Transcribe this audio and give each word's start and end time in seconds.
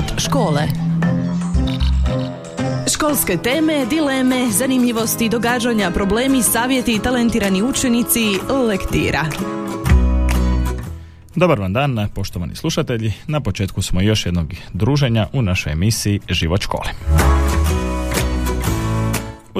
Život 0.00 0.20
škole. 0.20 0.62
Školske 2.94 3.36
teme, 3.36 3.86
dileme, 3.86 4.50
zanimljivosti, 4.50 5.28
događanja, 5.28 5.90
problemi, 5.90 6.42
savjeti 6.42 6.94
i 6.94 6.98
talentirani 6.98 7.62
učenici 7.62 8.20
lektira. 8.68 9.24
Dobar 11.34 11.60
vam 11.60 11.72
dan, 11.72 12.08
poštovani 12.14 12.56
slušatelji. 12.56 13.12
Na 13.26 13.40
početku 13.40 13.82
smo 13.82 14.00
još 14.00 14.26
jednog 14.26 14.54
druženja 14.72 15.26
u 15.32 15.42
našoj 15.42 15.72
emisiji 15.72 16.20
Život 16.28 16.60
škole. 16.60 16.90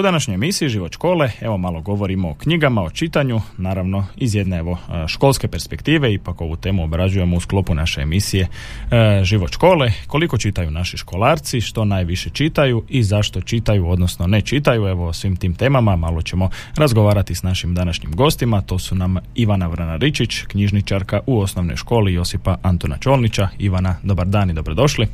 U 0.01 0.03
današnjoj 0.03 0.35
emisiji 0.35 0.69
Život 0.69 0.93
škole, 0.93 1.31
evo 1.41 1.57
malo 1.57 1.81
govorimo 1.81 2.29
o 2.29 2.33
knjigama, 2.33 2.81
o 2.81 2.89
čitanju, 2.89 3.41
naravno 3.57 4.05
iz 4.15 4.35
jedne 4.35 4.57
evo 4.57 4.77
školske 5.07 5.47
perspektive, 5.47 6.13
ipak 6.13 6.41
ovu 6.41 6.55
temu 6.55 6.83
obrađujemo 6.83 7.35
u 7.35 7.39
sklopu 7.39 7.75
naše 7.75 8.01
emisije 8.01 8.47
e, 8.91 9.23
Život 9.23 9.51
škole, 9.51 9.91
koliko 10.07 10.37
čitaju 10.37 10.71
naši 10.71 10.97
školarci, 10.97 11.61
što 11.61 11.85
najviše 11.85 12.29
čitaju 12.29 12.83
i 12.89 13.03
zašto 13.03 13.41
čitaju, 13.41 13.89
odnosno 13.89 14.27
ne 14.27 14.41
čitaju, 14.41 14.87
evo 14.87 15.07
o 15.07 15.13
svim 15.13 15.35
tim 15.35 15.53
temama 15.53 15.95
malo 15.95 16.21
ćemo 16.21 16.49
razgovarati 16.75 17.35
s 17.35 17.43
našim 17.43 17.73
današnjim 17.73 18.11
gostima, 18.15 18.61
to 18.61 18.79
su 18.79 18.95
nam 18.95 19.17
Ivana 19.35 19.67
Vranaričić, 19.67 20.41
knjižničarka 20.47 21.19
u 21.27 21.39
osnovnoj 21.39 21.75
školi 21.75 22.13
Josipa 22.13 22.57
Antona 22.61 22.97
Čolnića. 22.97 23.47
Ivana, 23.59 23.95
dobar 24.03 24.27
dan 24.27 24.49
i 24.49 24.53
dobrodošli. 24.53 25.07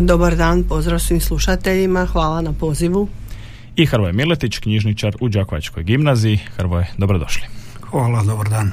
Dobar 0.00 0.36
dan, 0.36 0.64
pozdrav 0.68 0.98
svim 0.98 1.20
slušateljima, 1.20 2.06
hvala 2.06 2.40
na 2.40 2.52
pozivu 2.52 3.08
i 3.76 3.86
Hrvoje 3.86 4.12
Miletić, 4.12 4.58
knjižničar 4.58 5.16
u 5.20 5.28
Đakovačkoj 5.28 5.84
gimnaziji. 5.84 6.38
Hrvoje, 6.56 6.86
dobrodošli. 6.98 7.42
Hvala, 7.80 8.22
dobar 8.22 8.48
dan. 8.48 8.72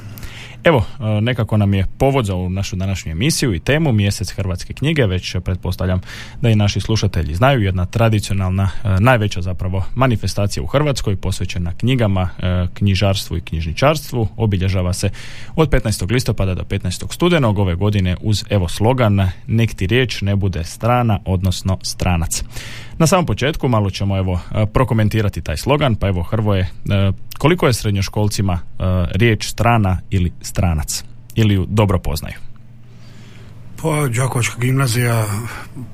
Evo, 0.64 0.84
e, 1.00 1.20
nekako 1.20 1.56
nam 1.56 1.74
je 1.74 1.86
povod 1.98 2.26
za 2.26 2.34
ovu 2.34 2.48
našu 2.48 2.76
današnju 2.76 3.12
emisiju 3.12 3.54
i 3.54 3.60
temu 3.60 3.92
Mjesec 3.92 4.30
Hrvatske 4.30 4.72
knjige, 4.72 5.06
već 5.06 5.36
pretpostavljam 5.44 6.00
da 6.40 6.50
i 6.50 6.54
naši 6.54 6.80
slušatelji 6.80 7.34
znaju, 7.34 7.62
jedna 7.62 7.86
tradicionalna, 7.86 8.70
e, 8.84 9.00
najveća 9.00 9.42
zapravo 9.42 9.84
manifestacija 9.94 10.62
u 10.62 10.66
Hrvatskoj 10.66 11.16
posvećena 11.16 11.72
knjigama, 11.72 12.28
e, 12.38 12.66
knjižarstvu 12.74 13.36
i 13.36 13.40
knjižničarstvu, 13.40 14.28
obilježava 14.36 14.92
se 14.92 15.10
od 15.56 15.70
15. 15.70 16.12
listopada 16.12 16.54
do 16.54 16.62
15. 16.62 17.12
studenog 17.12 17.58
ove 17.58 17.74
godine 17.74 18.16
uz 18.20 18.44
evo 18.50 18.68
slogan 18.68 19.30
Nek 19.46 19.74
ti 19.74 19.86
riječ 19.86 20.22
ne 20.22 20.36
bude 20.36 20.64
strana, 20.64 21.20
odnosno 21.24 21.78
stranac. 21.82 22.44
Na 23.00 23.06
samom 23.06 23.26
početku 23.26 23.68
malo 23.68 23.90
ćemo 23.90 24.18
evo 24.18 24.40
prokomentirati 24.72 25.40
taj 25.40 25.56
slogan, 25.56 25.94
pa 25.94 26.08
evo 26.08 26.22
Hrvoje, 26.22 26.68
koliko 27.38 27.66
je 27.66 27.72
srednjoškolcima 27.72 28.58
riječ 29.14 29.46
strana 29.48 30.00
ili 30.10 30.32
stranac 30.42 31.04
ili 31.34 31.54
ju 31.54 31.66
dobro 31.68 31.98
poznaju? 31.98 32.34
Pa 33.82 34.08
Đakovačka 34.08 34.60
gimnazija 34.60 35.26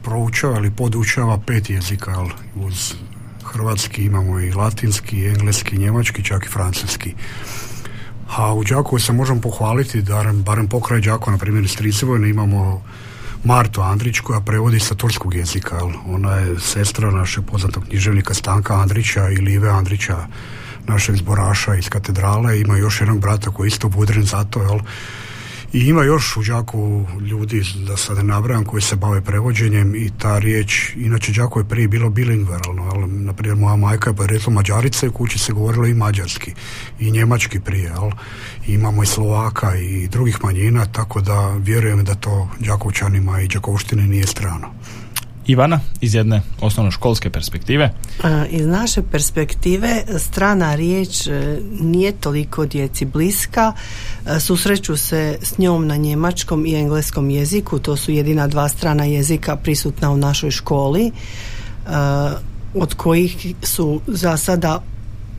proučava 0.02 0.58
ili 0.58 0.70
podučava 0.70 1.38
pet 1.46 1.70
jezika, 1.70 2.12
ali 2.16 2.30
uz 2.54 2.94
hrvatski 3.44 4.04
imamo 4.04 4.40
i 4.40 4.52
latinski, 4.52 5.16
i 5.16 5.28
engleski, 5.28 5.76
i 5.76 5.78
njemački, 5.78 6.24
čak 6.24 6.44
i 6.46 6.48
francuski. 6.48 7.14
A 8.36 8.54
u 8.54 8.64
Đakovu 8.64 8.98
se 8.98 9.12
možemo 9.12 9.40
pohvaliti 9.40 10.02
da 10.02 10.32
barem 10.32 10.68
pokraj 10.68 11.00
Đakova, 11.00 11.32
na 11.32 11.38
primjer 11.38 11.64
iz 11.64 12.02
imamo 12.30 12.82
Martu 13.46 13.82
Andrić 13.82 14.20
koja 14.20 14.40
prevodi 14.40 14.80
sa 14.80 14.94
turskog 14.94 15.34
jezika. 15.34 15.78
Ona 16.06 16.32
je 16.32 16.60
sestra 16.60 17.10
našeg 17.10 17.44
poznatog 17.44 17.84
književnika 17.84 18.34
Stanka 18.34 18.74
Andrića 18.74 19.28
i 19.28 19.36
Live 19.36 19.68
Andrića 19.68 20.16
našeg 20.86 21.16
zboraša 21.16 21.74
iz 21.74 21.88
katedrale, 21.88 22.60
ima 22.60 22.76
još 22.76 23.00
jednog 23.00 23.20
brata 23.20 23.50
koji 23.50 23.66
je 23.66 23.68
isto 23.68 23.88
budren 23.88 24.22
za 24.22 24.44
to, 24.44 24.62
jel? 24.62 24.78
I 25.76 25.88
ima 25.88 26.02
još 26.02 26.36
u 26.36 26.42
Đakovu 26.42 27.06
ljudi, 27.20 27.62
da 27.86 27.96
sad 27.96 28.16
ne 28.16 28.22
nabrajam, 28.22 28.64
koji 28.64 28.82
se 28.82 28.96
bave 28.96 29.20
prevođenjem 29.20 29.94
i 29.94 30.10
ta 30.18 30.38
riječ, 30.38 30.92
inače 30.96 31.32
Đakovo 31.32 31.60
je 31.60 31.68
prije 31.68 31.88
bilo 31.88 32.10
bilingveralno, 32.10 32.82
ali 32.82 33.06
na 33.06 33.54
moja 33.54 33.76
majka 33.76 34.10
je 34.10 34.16
podrijetlo 34.16 34.52
Mađarica 34.52 35.06
i 35.06 35.08
u 35.08 35.12
kući 35.12 35.38
se 35.38 35.52
govorilo 35.52 35.86
i 35.86 35.94
mađarski 35.94 36.54
i 37.00 37.10
njemački 37.10 37.60
prije, 37.60 37.84
jel? 37.84 38.10
I 38.66 38.72
imamo 38.72 39.02
i 39.02 39.06
Slovaka 39.06 39.76
i 39.76 40.08
drugih 40.08 40.38
manjina, 40.44 40.86
tako 40.86 41.20
da 41.20 41.56
vjerujem 41.58 42.04
da 42.04 42.14
to 42.14 42.48
Đakovčanima 42.58 43.40
i 43.40 43.48
Đakovštini 43.48 44.02
nije 44.02 44.26
strano. 44.26 44.74
Ivana, 45.46 45.80
iz 46.00 46.14
jedne 46.14 46.42
osnovnoškolske 46.60 47.30
perspektive? 47.30 47.94
Iz 48.50 48.66
naše 48.66 49.02
perspektive 49.02 50.02
strana 50.18 50.74
riječ 50.74 51.26
e, 51.26 51.58
nije 51.80 52.12
toliko 52.12 52.66
djeci 52.66 53.04
bliska. 53.04 53.72
E, 54.26 54.40
susreću 54.40 54.96
se 54.96 55.38
s 55.42 55.58
njom 55.58 55.86
na 55.86 55.96
njemačkom 55.96 56.66
i 56.66 56.74
engleskom 56.74 57.30
jeziku. 57.30 57.78
To 57.78 57.96
su 57.96 58.12
jedina 58.12 58.46
dva 58.46 58.68
strana 58.68 59.04
jezika 59.04 59.56
prisutna 59.56 60.10
u 60.10 60.16
našoj 60.16 60.50
školi 60.50 61.06
e, 61.06 61.10
od 62.74 62.94
kojih 62.94 63.54
su 63.62 64.00
za 64.06 64.36
sada 64.36 64.82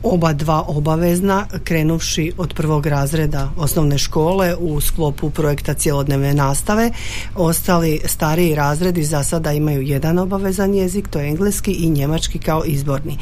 oba 0.02 0.32
dva 0.32 0.64
obavezna 0.66 1.46
krenuvši 1.64 2.32
od 2.36 2.54
prvog 2.54 2.86
razreda 2.86 3.50
osnovne 3.56 3.98
škole 3.98 4.56
u 4.56 4.80
sklopu 4.80 5.30
projekta 5.30 5.74
cjelodnevne 5.74 6.34
nastave. 6.34 6.90
Ostali 7.34 8.00
stariji 8.04 8.54
razredi 8.54 9.04
za 9.04 9.22
sada 9.22 9.52
imaju 9.52 9.82
jedan 9.82 10.18
obavezan 10.18 10.74
jezik, 10.74 11.08
to 11.08 11.18
je 11.18 11.28
engleski 11.28 11.72
i 11.72 11.90
njemački 11.90 12.38
kao 12.38 12.64
izborni. 12.64 13.12
E, 13.12 13.18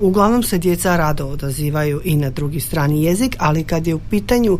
uglavnom 0.00 0.42
se 0.42 0.58
djeca 0.58 0.96
rado 0.96 1.26
odazivaju 1.26 2.00
i 2.04 2.16
na 2.16 2.30
drugi 2.30 2.60
strani 2.60 3.04
jezik, 3.04 3.36
ali 3.38 3.64
kad 3.64 3.86
je 3.86 3.94
u 3.94 4.00
pitanju 4.10 4.58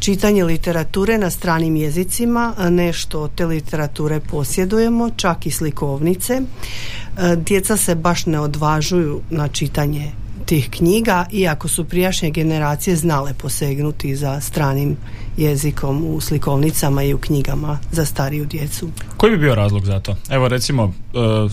čitanje 0.00 0.44
literature 0.44 1.18
na 1.18 1.30
stranim 1.30 1.76
jezicima, 1.76 2.54
nešto 2.70 3.20
od 3.20 3.30
te 3.34 3.46
literature 3.46 4.20
posjedujemo, 4.20 5.10
čak 5.16 5.46
i 5.46 5.50
slikovnice. 5.50 6.34
E, 6.34 7.36
djeca 7.36 7.76
se 7.76 7.94
baš 7.94 8.26
ne 8.26 8.40
odvažuju 8.40 9.20
na 9.30 9.48
čitanje 9.48 10.21
tih 10.52 10.70
knjiga, 10.70 11.26
iako 11.32 11.68
su 11.68 11.84
prijašnje 11.84 12.30
generacije 12.30 12.96
znale 12.96 13.34
posegnuti 13.34 14.16
za 14.16 14.40
stranim 14.40 14.96
jezikom 15.36 16.04
u 16.04 16.20
slikovnicama 16.20 17.02
i 17.02 17.14
u 17.14 17.18
knjigama 17.18 17.78
za 17.92 18.04
stariju 18.04 18.46
djecu. 18.46 18.88
Koji 19.16 19.30
bi 19.30 19.38
bio 19.38 19.54
razlog 19.54 19.84
za 19.84 20.00
to? 20.00 20.16
Evo 20.30 20.48
recimo, 20.48 20.84
e, 20.84 20.90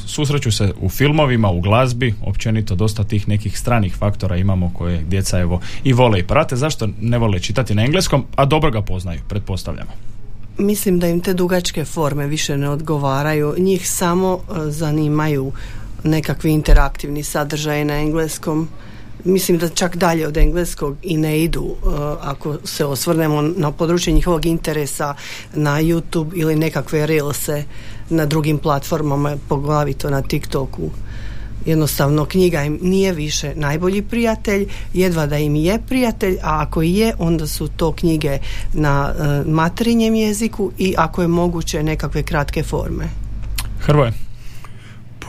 susreću 0.08 0.52
se 0.52 0.74
u 0.82 0.90
filmovima, 0.90 1.50
u 1.50 1.62
glazbi, 1.62 2.16
općenito 2.26 2.76
dosta 2.76 3.04
tih 3.04 3.28
nekih 3.28 3.60
stranih 3.60 3.96
faktora 3.96 4.38
imamo 4.38 4.72
koje 4.78 5.02
djeca 5.02 5.40
evo 5.40 5.62
i 5.84 5.94
vole 5.94 6.20
i 6.20 6.28
prate. 6.28 6.56
Zašto 6.56 6.90
ne 7.02 7.18
vole 7.18 7.40
čitati 7.40 7.76
na 7.76 7.84
engleskom, 7.84 8.26
a 8.36 8.46
dobro 8.46 8.72
ga 8.72 8.82
poznaju, 8.82 9.20
pretpostavljamo? 9.30 9.92
Mislim 10.58 11.00
da 11.00 11.08
im 11.08 11.22
te 11.22 11.34
dugačke 11.34 11.86
forme 11.86 12.28
više 12.28 12.58
ne 12.58 12.70
odgovaraju. 12.70 13.56
Njih 13.58 13.90
samo 13.90 14.40
e, 14.40 14.72
zanimaju 14.72 15.52
nekakvi 16.04 16.52
interaktivni 16.52 17.24
sadržaj 17.24 17.86
na 17.86 17.94
engleskom 17.94 18.68
mislim 19.24 19.58
da 19.58 19.70
čak 19.70 19.98
dalje 19.98 20.28
od 20.28 20.38
engleskog 20.38 20.98
i 21.04 21.18
ne 21.18 21.44
idu 21.44 21.62
uh, 21.62 21.94
ako 22.22 22.58
se 22.64 22.86
osvrnemo 22.86 23.42
na 23.42 23.72
područje 23.72 24.14
njihovog 24.14 24.46
interesa 24.46 25.16
na 25.54 25.82
YouTube 25.82 26.32
ili 26.36 26.56
nekakve 26.56 27.08
reelse 27.08 27.64
na 28.10 28.26
drugim 28.26 28.58
platformama, 28.58 29.38
poglavito 29.50 30.10
na 30.10 30.22
TikToku. 30.22 30.90
Jednostavno 31.66 32.26
knjiga 32.26 32.64
im 32.64 32.80
nije 32.82 33.14
više 33.14 33.54
najbolji 33.56 34.02
prijatelj, 34.02 34.68
jedva 34.94 35.26
da 35.26 35.38
im 35.38 35.56
je 35.56 35.80
prijatelj, 35.88 36.38
a 36.42 36.62
ako 36.62 36.82
je, 36.82 37.14
onda 37.20 37.48
su 37.48 37.68
to 37.68 37.92
knjige 37.92 38.38
na 38.74 39.14
uh, 39.14 39.48
materinjem 39.48 40.16
jeziku 40.16 40.72
i 40.78 40.94
ako 40.98 41.22
je 41.22 41.28
moguće 41.28 41.84
nekakve 41.84 42.24
kratke 42.24 42.64
forme. 42.64 43.10
Hrvoje, 43.80 44.14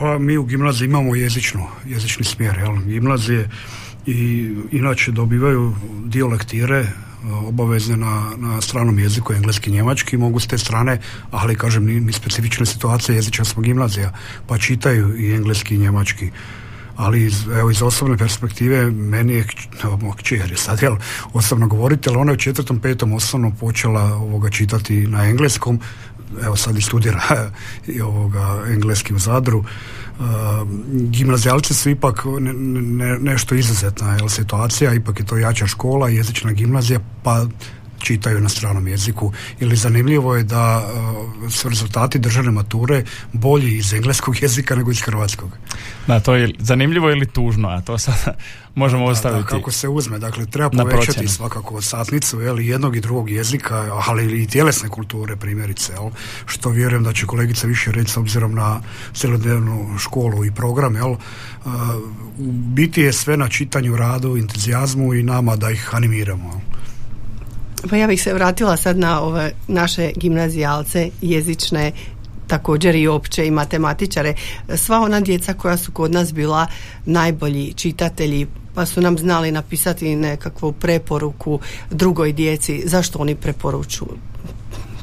pa 0.01 0.19
mi 0.19 0.37
u 0.37 0.43
gimnaziji 0.43 0.85
imamo 0.85 1.15
jezičnu, 1.15 1.67
jezični 1.85 2.25
smjer. 2.25 2.57
Jel? 2.57 2.75
Gimnazije 2.85 3.49
i 4.05 4.51
inače 4.71 5.11
dobivaju 5.11 5.75
dio 6.05 6.27
lektire 6.27 6.77
e, 6.77 6.87
obavezne 7.47 7.97
na, 7.97 8.31
na 8.37 8.61
stranom 8.61 8.99
jeziku, 8.99 9.33
engleski 9.33 9.69
i 9.69 9.73
njemački, 9.73 10.17
mogu 10.17 10.39
s 10.39 10.47
te 10.47 10.57
strane, 10.57 10.99
ali 11.31 11.55
kažem, 11.55 11.85
ni, 11.85 11.99
ni 11.99 12.13
specifične 12.13 12.65
situacije 12.65 13.15
jezična 13.15 13.45
smo 13.45 13.61
gimnazija, 13.61 14.13
pa 14.47 14.57
čitaju 14.57 15.17
i 15.17 15.33
engleski 15.33 15.75
i 15.75 15.77
njemački. 15.77 16.31
Ali 16.95 17.25
iz, 17.25 17.47
evo, 17.47 17.71
iz 17.71 17.81
osobne 17.81 18.17
perspektive 18.17 18.91
meni 18.91 19.33
je, 19.33 19.47
kćer 20.17 20.51
je 20.51 20.57
sad, 20.57 20.81
jel, 20.81 20.95
osobno 21.33 21.67
govoriti, 21.67 22.09
ali 22.09 22.17
ona 22.17 22.31
je 22.31 22.35
u 22.35 22.39
četvrtom, 22.39 22.79
petom 22.79 23.13
osnovno 23.13 23.51
počela 23.59 24.03
ovoga 24.03 24.49
čitati 24.49 25.07
na 25.07 25.25
engleskom, 25.29 25.79
evo 26.43 26.55
sad 26.55 26.77
i 26.77 26.81
studira 26.81 27.21
i 27.95 28.01
ovoga 28.01 28.63
engleski 28.67 29.13
u 29.13 29.19
Zadru. 29.19 29.59
Uh, 29.59 30.25
gimnazijalci 30.91 31.73
su 31.73 31.89
ipak 31.89 32.25
ne, 32.39 33.19
nešto 33.19 33.55
izuzetna 33.55 34.15
jel, 34.15 34.29
situacija, 34.29 34.93
ipak 34.93 35.19
je 35.19 35.25
to 35.25 35.37
jača 35.37 35.67
škola, 35.67 36.09
jezična 36.09 36.51
gimnazija, 36.51 36.99
pa 37.23 37.45
čitaju 38.01 38.41
na 38.41 38.49
stranom 38.49 38.87
jeziku 38.87 39.31
ili 39.59 39.75
zanimljivo 39.75 40.35
je 40.35 40.43
da 40.43 40.89
su 41.49 41.69
rezultati 41.69 42.19
državne 42.19 42.51
mature 42.51 43.03
bolji 43.33 43.77
iz 43.77 43.93
engleskog 43.93 44.41
jezika 44.41 44.75
nego 44.75 44.91
iz 44.91 45.01
hrvatskog. 45.01 45.49
Da, 46.07 46.19
to 46.19 46.35
je 46.35 46.53
zanimljivo 46.59 47.11
ili 47.11 47.25
tužno, 47.25 47.69
a 47.69 47.81
to 47.81 47.97
sad 47.97 48.15
možemo 48.75 49.05
da, 49.05 49.11
ostaviti. 49.11 49.43
Da, 49.43 49.47
kako 49.47 49.71
se 49.71 49.87
uzme, 49.87 50.19
dakle 50.19 50.45
treba 50.45 50.83
povećati 50.83 51.27
svakako 51.27 51.81
satnicu 51.81 52.41
jel, 52.41 52.59
jednog 52.59 52.95
i 52.95 53.01
drugog 53.01 53.29
jezika, 53.29 54.01
ali 54.07 54.43
i 54.43 54.47
tjelesne 54.47 54.89
kulture 54.89 55.35
primjerice, 55.35 55.93
jel, 55.93 56.09
što 56.45 56.69
vjerujem 56.69 57.03
da 57.03 57.13
će 57.13 57.25
kolegica 57.25 57.67
više 57.67 57.91
reći 57.91 58.11
s 58.11 58.17
obzirom 58.17 58.55
na 58.55 58.81
cjelodnevnu 59.13 59.97
školu 59.99 60.45
i 60.45 60.51
program, 60.51 60.95
jel, 60.95 61.15
u 62.39 62.51
biti 62.51 63.01
je 63.01 63.13
sve 63.13 63.37
na 63.37 63.49
čitanju, 63.49 63.95
radu, 63.95 64.37
entuzijazmu 64.37 65.13
i 65.13 65.23
nama 65.23 65.55
da 65.55 65.71
ih 65.71 65.89
animiramo. 65.95 66.61
Pa 67.89 67.95
ja 67.95 68.07
bih 68.07 68.23
se 68.23 68.33
vratila 68.33 68.77
sad 68.77 68.97
na 68.97 69.21
ove 69.21 69.51
naše 69.67 70.11
gimnazijalce 70.15 71.09
jezične 71.21 71.91
također 72.47 72.95
i 72.95 73.07
opće 73.07 73.47
i 73.47 73.51
matematičare. 73.51 74.33
Sva 74.75 74.99
ona 74.99 75.19
djeca 75.19 75.53
koja 75.53 75.77
su 75.77 75.91
kod 75.91 76.11
nas 76.11 76.33
bila 76.33 76.67
najbolji 77.05 77.73
čitatelji 77.73 78.47
pa 78.73 78.85
su 78.85 79.01
nam 79.01 79.17
znali 79.17 79.51
napisati 79.51 80.15
nekakvu 80.15 80.71
preporuku 80.71 81.59
drugoj 81.89 82.33
djeci 82.33 82.83
zašto 82.85 83.19
oni 83.19 83.35
preporučuju 83.35 84.17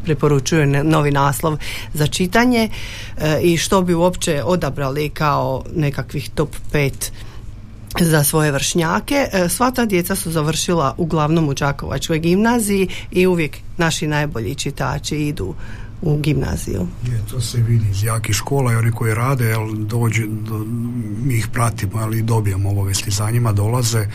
preporučuju 0.05 0.67
novi 0.67 1.11
naslov 1.11 1.59
za 1.95 2.07
čitanje 2.07 2.69
e, 3.19 3.41
i 3.43 3.57
što 3.57 3.83
bi 3.83 3.95
uopće 3.95 4.43
odabrali 4.45 5.09
kao 5.09 5.65
nekakvih 5.75 6.31
top 6.31 6.49
5 6.73 6.91
za 8.01 8.25
svoje 8.25 8.53
vršnjake. 8.53 9.27
E, 9.33 9.49
sva 9.49 9.71
ta 9.71 9.85
djeca 9.85 10.15
su 10.15 10.31
završila 10.31 10.95
uglavnom 10.99 11.49
u 11.49 11.55
Đakovačkoj 11.55 12.19
gimnaziji 12.19 12.89
i 13.11 13.27
uvijek 13.27 13.57
naši 13.77 14.07
najbolji 14.07 14.55
čitači 14.55 15.17
idu 15.17 15.55
u 16.03 16.17
gimnaziju. 16.17 16.87
Je, 17.05 17.23
to 17.31 17.41
se 17.41 17.59
vidi 17.59 17.87
iz 17.91 18.05
jakih 18.05 18.35
škola 18.35 18.73
i 18.73 18.77
oni 18.77 18.93
koji 18.93 19.15
rade, 19.15 19.45
jel, 19.45 19.75
dođe, 19.75 20.27
do, 20.27 20.65
mi 21.25 21.35
ih 21.35 21.49
pratimo, 21.53 21.99
ali 21.99 22.23
dobijamo 22.23 22.71
obavesti 22.71 23.11
za 23.11 23.31
njima, 23.31 23.53
dolaze 23.53 24.07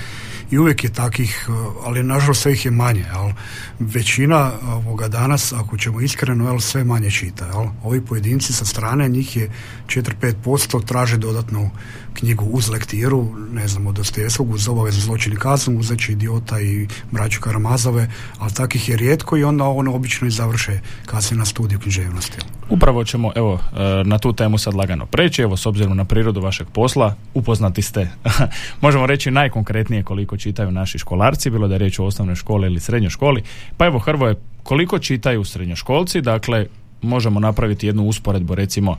i 0.52 0.58
uvijek 0.58 0.84
je 0.84 0.94
takih, 0.94 1.50
ali 1.86 2.04
nažalost 2.04 2.42
sve 2.42 2.54
ih 2.54 2.66
je 2.66 2.72
manje, 2.72 3.06
jel. 3.14 3.32
Većina 3.80 4.52
ovoga 4.68 5.08
danas, 5.08 5.54
ako 5.54 5.78
ćemo 5.78 6.02
iskreno, 6.02 6.46
jel, 6.46 6.60
sve 6.60 6.84
manje 6.84 7.12
čita, 7.12 7.46
jel. 7.46 7.66
Ovi 7.84 8.02
pojedinci 8.02 8.54
sa 8.54 8.66
strane, 8.66 9.10
njih 9.10 9.38
je 9.38 9.50
4-5% 9.88 10.86
traže 10.86 11.18
dodatnu 11.18 11.70
knjigu 12.14 12.46
uz 12.46 12.70
lektiru, 12.70 13.28
ne 13.52 13.68
znam, 13.68 13.88
od 13.88 13.96
Dostojevskog, 13.96 14.52
uz 14.52 14.68
obavezu 14.68 15.02
zločini 15.02 15.36
kaznu, 15.36 15.80
uzeći 15.80 16.12
idiota 16.12 16.60
i 16.60 16.88
braću 17.12 17.42
Karamazove, 17.42 18.12
ali 18.38 18.54
takih 18.54 18.90
je 18.90 18.98
rijetko 18.98 19.38
i 19.38 19.44
onda 19.44 19.64
ono 19.64 19.96
obično 19.96 20.28
i 20.28 20.32
završe 20.32 20.80
kasnije 21.06 21.40
na 21.40 21.46
studiju 21.46 21.73
književnosti. 21.80 22.38
Upravo 22.70 23.04
ćemo, 23.04 23.32
evo, 23.36 23.54
e, 23.54 24.04
na 24.04 24.18
tu 24.18 24.34
temu 24.34 24.58
sad 24.58 24.74
lagano 24.74 25.06
preći, 25.06 25.42
evo, 25.42 25.58
s 25.58 25.66
obzirom 25.66 25.98
na 25.98 26.06
prirodu 26.06 26.42
vašeg 26.42 26.68
posla, 26.74 27.16
upoznati 27.34 27.82
ste, 27.82 28.10
možemo 28.82 29.06
reći 29.06 29.32
najkonkretnije 29.32 30.04
koliko 30.04 30.38
čitaju 30.38 30.72
naši 30.72 30.98
školarci, 30.98 31.50
bilo 31.50 31.68
da 31.68 31.76
je 31.76 31.80
riječ 31.80 32.00
o 32.00 32.06
osnovnoj 32.06 32.36
školi 32.36 32.68
ili 32.68 32.80
srednjoj 32.80 33.10
školi, 33.10 33.44
pa 33.78 33.86
evo, 33.86 34.00
Hrvoje, 34.00 34.36
koliko 34.64 35.00
čitaju 35.00 35.44
srednjoškolci, 35.44 36.22
dakle, 36.22 36.68
možemo 37.02 37.40
napraviti 37.40 37.88
jednu 37.88 38.04
usporedbu, 38.04 38.56
recimo, 38.56 38.98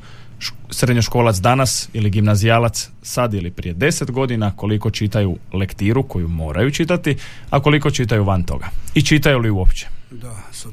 srednjoškolac 0.70 1.36
danas 1.36 1.88
ili 1.92 2.10
gimnazijalac 2.10 2.90
sad 3.02 3.34
ili 3.34 3.50
prije 3.50 3.74
deset 3.74 4.10
godina 4.10 4.56
koliko 4.56 4.90
čitaju 4.90 5.36
lektiru 5.52 6.02
koju 6.02 6.28
moraju 6.28 6.70
čitati, 6.70 7.16
a 7.50 7.60
koliko 7.60 7.90
čitaju 7.90 8.24
van 8.24 8.42
toga. 8.42 8.68
I 8.94 9.02
čitaju 9.02 9.38
li 9.38 9.50
uopće? 9.50 9.86
Da, 10.10 10.36
sad 10.52 10.72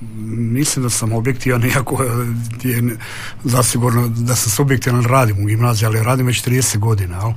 mislim 0.00 0.82
da 0.82 0.90
sam 0.90 1.12
objektivan 1.12 1.64
iako 1.74 2.02
je 2.62 2.96
zasigurno 3.44 4.08
da 4.08 4.34
sam 4.34 4.52
subjektivan 4.52 5.04
radim 5.04 5.42
u 5.42 5.46
gimnaziji, 5.46 5.86
ali 5.86 6.02
radim 6.02 6.26
već 6.26 6.44
30 6.44 6.78
godina 6.78 7.20
al? 7.20 7.32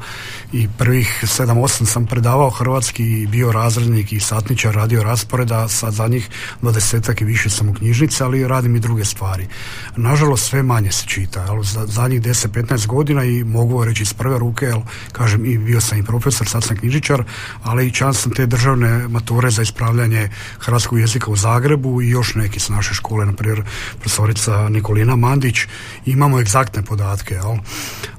i 0.53 0.67
prvih 0.77 1.19
7-8 1.23 1.85
sam 1.85 2.05
predavao 2.05 2.49
hrvatski 2.49 3.21
i 3.21 3.27
bio 3.27 3.51
razrednik 3.51 4.13
i 4.13 4.19
satničar 4.19 4.75
radio 4.75 5.03
rasporeda 5.03 5.67
sad 5.67 5.93
zadnjih 5.93 6.29
dvadesetak 6.61 7.21
i 7.21 7.25
više 7.25 7.49
sam 7.49 7.69
u 7.69 7.73
knjižnici 7.73 8.23
ali 8.23 8.47
radim 8.47 8.75
i 8.75 8.79
druge 8.79 9.05
stvari 9.05 9.47
nažalost 9.95 10.49
sve 10.49 10.63
manje 10.63 10.91
se 10.91 11.05
čita 11.07 11.45
al? 11.49 11.63
za 11.63 11.85
zadnjih 11.85 12.21
10-15 12.21 12.87
godina 12.87 13.23
i 13.23 13.43
mogu 13.43 13.85
reći 13.85 14.03
iz 14.03 14.13
prve 14.13 14.39
ruke 14.39 14.65
jel, 14.65 14.81
kažem 15.11 15.45
i 15.45 15.57
bio 15.57 15.81
sam 15.81 15.97
i 15.97 16.03
profesor 16.03 16.47
sad 16.47 16.63
sam 16.63 16.77
knjižničar 16.77 17.23
ali 17.63 17.87
i 17.87 17.91
čan 17.91 18.13
sam 18.13 18.31
te 18.31 18.45
državne 18.45 19.07
mature 19.07 19.51
za 19.51 19.61
ispravljanje 19.61 20.29
hrvatskog 20.59 20.99
jezika 20.99 21.31
u 21.31 21.35
Zagrebu 21.35 22.01
i 22.01 22.09
još 22.09 22.35
neki 22.51 22.59
s 22.59 22.69
naše 22.69 22.93
škole, 22.93 23.25
na 23.25 23.33
primjer 23.33 23.63
profesorica 23.99 24.69
Nikolina 24.69 25.15
Mandić, 25.15 25.57
imamo 26.05 26.39
egzaktne 26.39 26.83
podatke, 26.83 27.33
jel? 27.33 27.55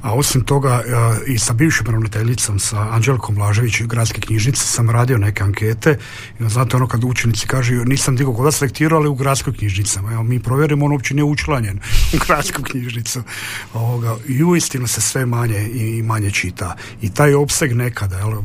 a 0.02 0.14
osim 0.14 0.44
toga 0.44 0.82
i 1.26 1.38
sa 1.38 1.52
bivšim 1.52 1.86
ravnateljicom, 1.86 2.58
sa 2.58 2.88
Anđelkom 2.90 3.34
Blažević 3.34 3.82
gradske 3.82 4.20
knjižnice 4.20 4.66
sam 4.66 4.90
radio 4.90 5.18
neke 5.18 5.42
ankete 5.42 5.98
i 6.40 6.48
znate 6.48 6.76
ono 6.76 6.88
kad 6.88 7.04
učenici 7.04 7.46
kažu 7.46 7.84
nisam 7.84 8.16
digao 8.16 8.34
kod 8.34 8.44
vas 8.44 8.60
lektirao, 8.60 8.98
ali 8.98 9.08
u 9.08 9.14
gradskoj 9.14 9.52
knjižnici 9.52 9.98
evo 9.98 10.22
mi 10.22 10.40
provjerimo, 10.40 10.84
on 10.84 10.92
uopće 10.92 11.14
nije 11.14 11.24
učlanjen 11.24 11.80
u 12.14 12.16
gradsku 12.26 12.62
knjižnicu 12.62 13.22
Ovoga, 13.74 14.16
i 14.28 14.44
uistinu 14.44 14.86
se 14.86 15.00
sve 15.00 15.26
manje 15.26 15.68
i 15.74 16.02
manje 16.02 16.30
čita. 16.30 16.76
I 17.02 17.10
taj 17.10 17.34
opseg 17.34 17.76
nekada, 17.76 18.18
jel, 18.18 18.42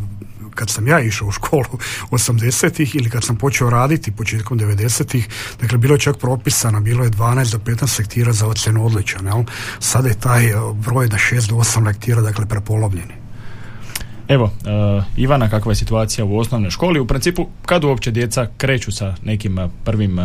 kad 0.58 0.70
sam 0.70 0.88
ja 0.88 1.00
išao 1.00 1.28
u 1.28 1.32
školu 1.32 1.78
80-ih 2.12 2.96
ili 2.96 3.10
kad 3.10 3.24
sam 3.24 3.38
počeo 3.38 3.70
raditi 3.70 4.12
početkom 4.12 4.60
90-ih, 4.60 5.28
dakle 5.62 5.78
bilo 5.78 5.96
je 5.96 6.00
čak 6.00 6.18
propisano, 6.18 6.82
bilo 6.82 7.04
je 7.04 7.12
12 7.12 7.52
do 7.52 7.58
15 7.58 8.00
lektira 8.00 8.34
za 8.34 8.48
ocjenu 8.48 8.86
odličan, 8.86 9.26
jel? 9.26 9.44
Sada 9.80 10.08
je 10.10 10.20
taj 10.20 10.50
eh, 10.50 10.56
broj 10.74 11.08
da 11.08 11.18
6 11.18 11.50
do 11.50 11.56
8 11.56 11.86
lektira, 11.86 12.22
dakle 12.22 12.46
prepolovljeni. 12.46 13.14
Evo, 14.28 14.44
uh, 14.44 15.04
Ivana, 15.18 15.50
kakva 15.50 15.72
je 15.72 15.76
situacija 15.76 16.26
u 16.26 16.38
osnovnoj 16.38 16.72
školi? 16.72 17.00
U 17.00 17.08
principu, 17.08 17.48
kad 17.66 17.84
uopće 17.84 18.12
djeca 18.12 18.48
kreću 18.58 18.92
sa 18.92 19.16
nekim 19.24 19.58
uh, 19.58 19.72
prvim 19.84 20.20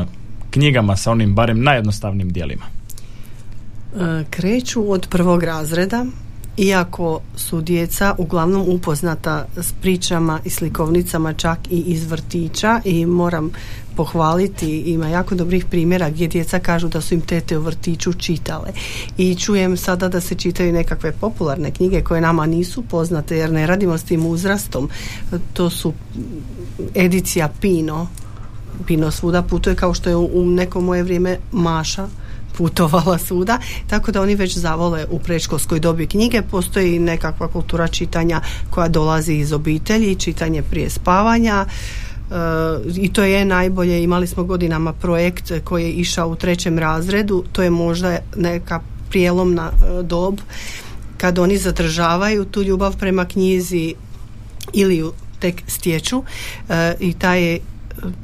knjigama, 0.51 0.97
sa 0.97 1.11
onim 1.11 1.35
barem 1.35 1.63
najjednostavnim 1.63 2.33
dijelima? 2.33 2.65
Kreću 4.31 4.93
od 4.93 5.07
prvog 5.11 5.43
razreda, 5.43 6.07
iako 6.57 7.21
su 7.37 7.61
djeca 7.61 8.15
uglavnom 8.19 8.69
upoznata 8.69 9.47
s 9.57 9.73
pričama 9.73 10.41
i 10.45 10.51
slikovnicama 10.51 11.33
čak 11.33 11.59
i 11.71 11.81
iz 11.81 12.11
vrtića 12.11 12.81
i 12.85 13.07
moram 13.07 13.51
pohvaliti, 13.97 14.81
ima 14.81 15.09
jako 15.09 15.35
dobrih 15.35 15.65
primjera 15.65 16.11
gdje 16.11 16.29
djeca 16.29 16.59
kažu 16.59 16.89
da 16.89 17.01
su 17.01 17.15
im 17.15 17.21
tete 17.21 17.59
u 17.59 17.63
vrtiću 17.63 18.13
čitale. 18.13 18.73
I 19.19 19.35
čujem 19.35 19.77
sada 19.77 20.09
da 20.09 20.21
se 20.21 20.35
čitaju 20.35 20.73
nekakve 20.73 21.13
popularne 21.13 21.71
knjige 21.71 22.03
koje 22.03 22.21
nama 22.21 22.47
nisu 22.47 22.83
poznate 22.83 23.37
jer 23.37 23.53
ne 23.53 23.67
radimo 23.67 23.99
s 23.99 24.05
tim 24.05 24.27
uzrastom. 24.27 24.89
To 25.53 25.71
su 25.71 25.93
edicija 26.95 27.49
Pino. 27.61 28.09
Pino 28.87 29.11
svuda 29.11 29.43
putuje 29.43 29.77
kao 29.77 29.95
što 29.95 30.11
je 30.11 30.17
u 30.17 30.47
neko 30.47 30.81
moje 30.81 31.03
vrijeme 31.03 31.39
Maša 31.53 32.09
putovala 32.59 33.19
suda, 33.19 33.59
tako 33.87 34.13
da 34.13 34.23
oni 34.23 34.35
već 34.35 34.59
zavole 34.59 35.07
u 35.11 35.19
predškolskoj 35.19 35.81
dobi 35.81 36.07
knjige. 36.07 36.43
Postoji 36.43 36.99
nekakva 36.99 37.49
kultura 37.49 37.89
čitanja 37.89 38.41
koja 38.71 38.89
dolazi 38.89 39.35
iz 39.35 39.53
obitelji, 39.53 40.15
čitanje 40.15 40.63
prije 40.63 40.91
spavanja, 40.91 41.65
e, 41.65 42.35
i 42.97 43.13
to 43.13 43.23
je 43.23 43.45
najbolje. 43.45 44.03
Imali 44.03 44.27
smo 44.27 44.45
godinama 44.45 44.93
projekt 44.93 45.53
koji 45.65 45.85
je 45.85 45.93
išao 45.93 46.29
u 46.29 46.37
trećem 46.37 46.79
razredu, 46.79 47.45
to 47.53 47.63
je 47.63 47.71
možda 47.71 48.19
neka 48.37 48.81
prijelomna 49.09 49.71
e, 49.73 50.03
dob 50.03 50.39
kad 51.17 51.39
oni 51.39 51.59
zadržavaju 51.59 52.45
tu 52.45 52.63
ljubav 52.63 52.97
prema 52.97 53.25
knjizi 53.25 53.95
ili 54.73 54.97
ju 54.97 55.13
tek 55.39 55.63
stječu 55.67 56.23
e, 56.69 56.95
i 57.01 57.13
taj 57.13 57.43
je 57.43 57.61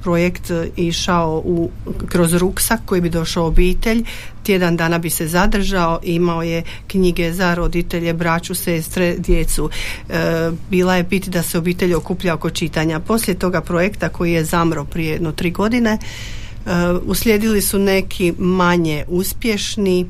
projekt 0.03 0.51
išao 0.77 1.43
u, 1.45 1.71
kroz 2.09 2.35
ruksak 2.35 2.81
koji 2.87 3.01
bi 3.01 3.11
došao 3.11 3.47
obitelj, 3.47 4.05
tjedan 4.43 4.77
dana 4.77 4.99
bi 4.99 5.11
se 5.11 5.29
zadržao, 5.29 6.01
imao 6.03 6.43
je 6.43 6.63
knjige 6.87 7.33
za 7.33 7.55
roditelje, 7.55 8.13
braću, 8.13 8.55
sestre, 8.55 9.17
djecu. 9.19 9.71
E, 10.09 10.51
bila 10.71 10.97
je 10.97 11.03
bit 11.03 11.29
da 11.29 11.43
se 11.43 11.59
obitelj 11.59 11.95
okuplja 11.95 12.35
oko 12.35 12.51
čitanja. 12.51 13.01
Poslije 13.01 13.39
toga 13.39 13.61
projekta 13.61 14.09
koji 14.09 14.33
je 14.33 14.45
zamro 14.45 14.85
prije 14.85 15.13
jedno 15.13 15.33
tri 15.33 15.51
godine, 15.51 15.99
e, 15.99 16.71
uslijedili 17.05 17.63
su 17.63 17.79
neki 17.79 18.33
manje 18.39 19.05
uspješni, 19.09 20.07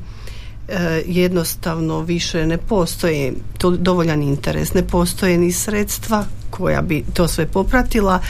e, 0.68 1.02
jednostavno 1.06 2.00
više 2.00 2.46
ne 2.46 2.58
postoji 2.58 3.32
to 3.58 3.70
dovoljan 3.70 4.22
interes, 4.22 4.74
ne 4.74 4.86
postoje 4.86 5.38
ni 5.38 5.52
sredstva 5.52 6.24
koja 6.50 6.82
bi 6.82 7.04
to 7.14 7.28
sve 7.28 7.46
popratila 7.46 8.20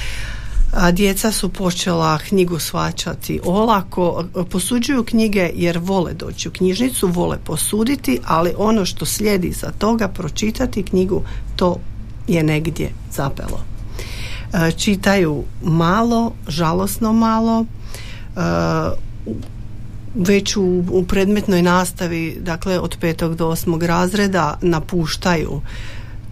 a 0.73 0.91
djeca 0.91 1.33
su 1.33 1.49
počela 1.49 2.19
knjigu 2.19 2.59
svačati 2.59 3.41
olako, 3.45 4.25
posuđuju 4.51 5.05
knjige 5.05 5.51
jer 5.55 5.79
vole 5.79 6.15
doći 6.15 6.49
u 6.49 6.53
knjižnicu, 6.53 7.09
vole 7.09 7.39
posuditi, 7.45 8.21
ali 8.25 8.55
ono 8.59 8.85
što 8.85 9.07
slijedi 9.07 9.53
za 9.53 9.71
toga, 9.79 10.09
pročitati 10.09 10.83
knjigu, 10.83 11.23
to 11.57 11.77
je 12.29 12.43
negdje 12.43 12.93
zapelo. 13.13 13.61
čitaju 14.77 15.45
malo, 15.63 16.33
žalosno 16.49 17.13
malo, 17.13 17.65
već 20.15 20.57
u, 20.57 20.85
u 20.91 21.05
predmetnoj 21.05 21.63
nastavi, 21.63 22.39
dakle 22.41 22.81
od 22.81 22.97
petog 23.01 23.35
do 23.35 23.49
osmog 23.49 23.83
razreda 23.83 24.59
napuštaju 24.63 25.61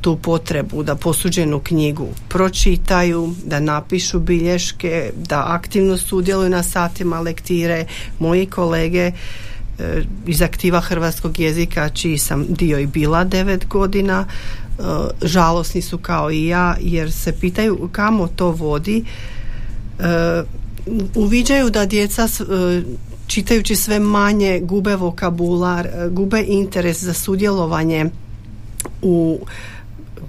tu 0.07 0.17
potrebu 0.17 0.83
da 0.83 0.95
posuđenu 0.95 1.61
knjigu 1.61 2.07
pročitaju, 2.29 3.35
da 3.45 3.61
napišu 3.61 4.21
bilješke, 4.21 5.11
da 5.29 5.45
aktivno 5.47 5.97
sudjeluju 5.97 6.51
na 6.51 6.63
satima 6.63 7.21
lektire. 7.21 7.87
Moji 8.19 8.47
kolege 8.47 9.11
e, 9.11 9.13
iz 10.27 10.43
aktiva 10.43 10.81
hrvatskog 10.81 11.41
jezika, 11.41 11.89
čiji 11.89 12.19
sam 12.19 12.45
dio 12.49 12.79
i 12.79 12.87
bila 12.87 13.25
devet 13.25 13.67
godina, 13.67 14.25
e, 14.27 14.83
žalosni 15.23 15.83
su 15.83 15.99
kao 15.99 16.31
i 16.31 16.47
ja, 16.47 16.77
jer 16.81 17.13
se 17.13 17.33
pitaju 17.33 17.89
kamo 17.93 18.29
to 18.29 18.51
vodi. 18.51 19.05
E, 19.99 20.43
uviđaju 21.15 21.71
da 21.71 21.87
djeca 21.87 22.29
čitajući 23.27 23.77
sve 23.77 23.99
manje 23.99 24.61
gube 24.63 24.97
vokabular, 24.97 25.89
gube 26.11 26.45
interes 26.47 27.03
za 27.03 27.13
sudjelovanje 27.13 28.11
u 29.03 29.41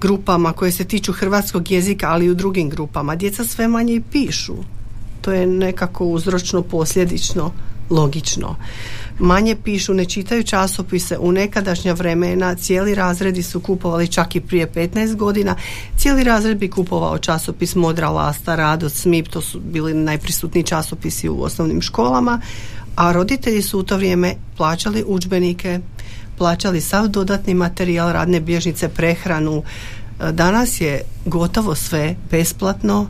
grupama 0.00 0.52
koje 0.52 0.72
se 0.72 0.84
tiču 0.84 1.12
hrvatskog 1.12 1.70
jezika, 1.70 2.10
ali 2.10 2.26
i 2.26 2.30
u 2.30 2.34
drugim 2.34 2.70
grupama. 2.70 3.16
Djeca 3.16 3.44
sve 3.44 3.68
manje 3.68 3.94
i 3.94 4.00
pišu. 4.00 4.54
To 5.20 5.32
je 5.32 5.46
nekako 5.46 6.04
uzročno 6.04 6.62
posljedično 6.62 7.52
logično. 7.90 8.56
Manje 9.18 9.56
pišu, 9.64 9.94
ne 9.94 10.04
čitaju 10.04 10.42
časopise. 10.42 11.18
U 11.18 11.32
nekadašnja 11.32 11.92
vremena 11.92 12.54
cijeli 12.54 12.94
razredi 12.94 13.42
su 13.42 13.60
kupovali 13.60 14.08
čak 14.08 14.36
i 14.36 14.40
prije 14.40 14.72
15 14.72 15.16
godina. 15.16 15.56
Cijeli 15.96 16.24
razred 16.24 16.58
bi 16.58 16.70
kupovao 16.70 17.18
časopis 17.18 17.74
Modra 17.74 18.08
lasta, 18.08 18.56
Radost, 18.56 18.96
Smip, 18.96 19.28
to 19.28 19.40
su 19.40 19.60
bili 19.60 19.94
najprisutniji 19.94 20.64
časopisi 20.64 21.28
u 21.28 21.42
osnovnim 21.42 21.82
školama, 21.82 22.40
a 22.96 23.12
roditelji 23.12 23.62
su 23.62 23.78
u 23.78 23.82
to 23.82 23.96
vrijeme 23.96 24.34
plaćali 24.56 25.04
udžbenike, 25.06 25.80
plaćali 26.38 26.80
sav 26.80 27.08
dodatni 27.08 27.54
materijal, 27.54 28.12
radne 28.12 28.40
bježnice, 28.40 28.88
prehranu. 28.88 29.62
E, 30.20 30.32
danas 30.32 30.80
je 30.80 31.02
gotovo 31.24 31.74
sve 31.74 32.14
besplatno, 32.30 33.08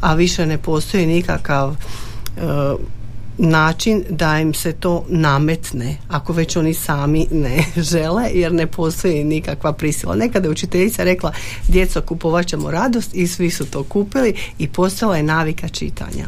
a 0.00 0.14
više 0.14 0.46
ne 0.46 0.58
postoji 0.58 1.06
nikakav 1.06 1.70
e, 1.70 2.42
način 3.38 4.04
da 4.10 4.38
im 4.38 4.54
se 4.54 4.72
to 4.72 5.04
nametne 5.08 5.96
ako 6.08 6.32
već 6.32 6.56
oni 6.56 6.74
sami 6.74 7.26
ne 7.30 7.64
žele 7.92 8.30
jer 8.34 8.52
ne 8.52 8.66
postoji 8.66 9.24
nikakva 9.24 9.72
prisila. 9.72 10.16
Nekada 10.16 10.46
je 10.46 10.52
učiteljica 10.52 11.04
rekla 11.04 11.32
djeco 11.68 12.00
kupovat 12.00 12.46
ćemo 12.46 12.70
radost 12.70 13.14
i 13.14 13.26
svi 13.26 13.50
su 13.50 13.66
to 13.66 13.84
kupili 13.84 14.34
i 14.58 14.68
postala 14.68 15.16
je 15.16 15.22
navika 15.22 15.68
čitanja. 15.68 16.26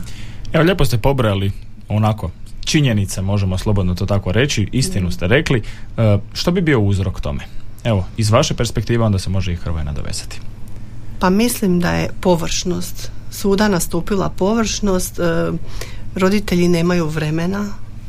Evo 0.53 0.65
lijepo 0.65 0.85
ste 0.85 0.99
pobrali 0.99 1.53
onako 1.89 2.31
činjenice, 2.65 3.23
možemo 3.23 3.59
slobodno 3.59 3.95
to 3.95 4.07
tako 4.07 4.33
reći, 4.33 4.69
istinu 4.73 5.11
ste 5.11 5.29
rekli. 5.29 5.63
E, 5.97 6.19
što 6.33 6.51
bi 6.51 6.61
bio 6.61 6.81
uzrok 6.81 7.21
tome? 7.21 7.45
Evo, 7.85 8.07
iz 8.17 8.31
vaše 8.31 8.55
perspektive 8.55 9.05
onda 9.05 9.19
se 9.19 9.31
može 9.31 9.53
i 9.53 9.57
Hrvoje 9.57 9.85
nadovezati. 9.85 10.41
Pa 11.19 11.31
mislim 11.31 11.81
da 11.81 11.91
je 11.91 12.11
površnost. 12.21 13.11
Svuda 13.31 13.69
nastupila 13.69 14.29
površnost, 14.29 15.19
e, 15.19 15.23
roditelji 16.15 16.69
nemaju 16.69 17.07
vremena, 17.07 17.67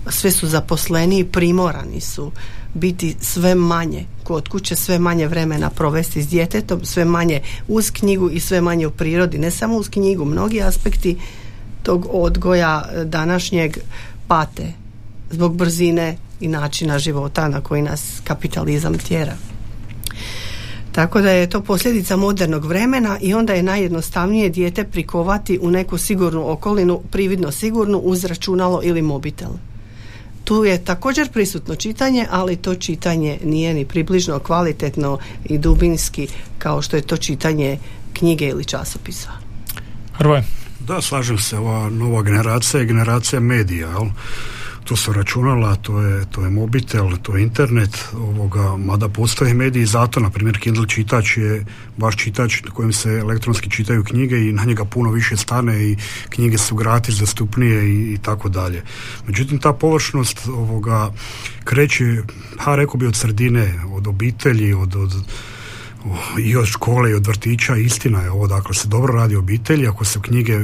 sve 0.10 0.32
su 0.32 0.48
zaposleni 0.48 1.20
i 1.20 1.26
primorani 1.26 2.02
su 2.02 2.32
biti 2.74 3.16
sve 3.22 3.56
manje 3.56 4.06
kod 4.24 4.48
kuće, 4.48 4.76
sve 4.76 5.00
manje 5.00 5.28
vremena 5.28 5.70
provesti 5.70 6.24
s 6.24 6.28
djetetom, 6.28 6.86
sve 6.86 7.06
manje 7.06 7.42
uz 7.68 7.92
knjigu 7.92 8.30
i 8.30 8.40
sve 8.40 8.62
manje 8.62 8.88
u 8.88 8.92
prirodi. 8.92 9.38
Ne 9.38 9.52
samo 9.52 9.76
uz 9.76 9.90
knjigu, 9.90 10.26
mnogi 10.26 10.62
aspekti 10.62 11.18
tog 11.84 12.08
odgoja 12.12 12.86
današnjeg 13.06 13.78
pate 14.28 14.74
zbog 15.32 15.56
brzine 15.56 16.18
i 16.40 16.48
načina 16.48 17.00
života 17.00 17.48
na 17.48 17.62
koji 17.62 17.82
nas 17.82 18.22
kapitalizam 18.24 18.98
tjera. 18.98 19.36
Tako 20.92 21.22
da 21.22 21.32
je 21.32 21.50
to 21.50 21.62
posljedica 21.62 22.16
modernog 22.16 22.66
vremena 22.66 23.18
i 23.22 23.34
onda 23.34 23.54
je 23.54 23.64
najjednostavnije 23.64 24.50
dijete 24.50 24.84
prikovati 24.84 25.60
u 25.62 25.72
neku 25.72 25.98
sigurnu 25.98 26.52
okolinu, 26.52 27.02
prividno 27.12 27.52
sigurnu, 27.52 27.98
uz 27.98 28.24
računalo 28.24 28.82
ili 28.84 29.02
mobitel. 29.02 29.50
Tu 30.44 30.66
je 30.66 30.84
također 30.84 31.32
prisutno 31.32 31.76
čitanje, 31.76 32.28
ali 32.32 32.56
to 32.56 32.76
čitanje 32.76 33.40
nije 33.44 33.74
ni 33.74 33.86
približno 33.86 34.40
kvalitetno 34.40 35.18
i 35.46 35.58
dubinski 35.58 36.28
kao 36.58 36.82
što 36.82 36.96
je 36.96 37.02
to 37.02 37.18
čitanje 37.18 37.78
knjige 38.14 38.46
ili 38.46 38.66
časopisa. 38.66 39.30
Hrvoje, 40.14 40.44
da, 40.88 41.02
slažem 41.02 41.38
se, 41.38 41.58
ova 41.58 41.90
nova 41.90 42.22
generacija 42.22 42.80
je 42.80 42.86
generacija 42.86 43.40
medija, 43.40 43.90
jel? 43.90 44.10
to 44.86 44.96
su 44.96 45.14
računala, 45.14 45.76
to 45.76 46.02
je, 46.02 46.26
to 46.32 46.44
je 46.44 46.50
mobitel, 46.50 47.18
to 47.22 47.36
je 47.36 47.44
internet, 47.44 48.06
ovoga, 48.14 48.78
mada 48.78 49.10
postoje 49.10 49.54
mediji 49.54 49.86
zato, 49.86 50.20
na 50.20 50.30
primjer 50.30 50.60
Kindle 50.60 50.88
čitač 50.88 51.38
je 51.38 51.66
baš 51.98 52.18
čitač 52.18 52.62
na 52.64 52.72
kojem 52.72 52.94
se 52.94 53.10
elektronski 53.10 53.70
čitaju 53.70 54.04
knjige 54.04 54.38
i 54.38 54.54
na 54.54 54.66
njega 54.66 54.86
puno 54.86 55.12
više 55.12 55.38
stane 55.38 55.84
i 55.84 55.98
knjige 56.30 56.58
su 56.58 56.76
gratis, 56.76 57.16
dostupnije 57.16 57.90
i, 57.90 58.14
i 58.14 58.18
tako 58.18 58.50
dalje. 58.50 58.84
Međutim, 59.28 59.60
ta 59.60 59.74
površnost 59.74 60.48
ovoga 60.48 61.12
kreće, 61.64 62.22
ha 62.58 62.76
rekao 62.76 62.98
bi 62.98 63.08
od 63.08 63.16
sredine, 63.16 63.74
od 63.92 64.08
obitelji, 64.08 64.74
od, 64.74 64.96
od 64.96 65.14
i 66.40 66.56
od 66.56 66.66
škole 66.66 67.12
i 67.12 67.14
od 67.14 67.28
vrtića, 67.28 67.76
istina 67.76 68.22
je 68.22 68.32
ovo, 68.32 68.48
dakle 68.48 68.76
se 68.76 68.88
dobro 68.88 69.14
radi 69.14 69.36
obitelji, 69.36 69.88
ako 69.88 70.06
se 70.06 70.20
knjige, 70.22 70.58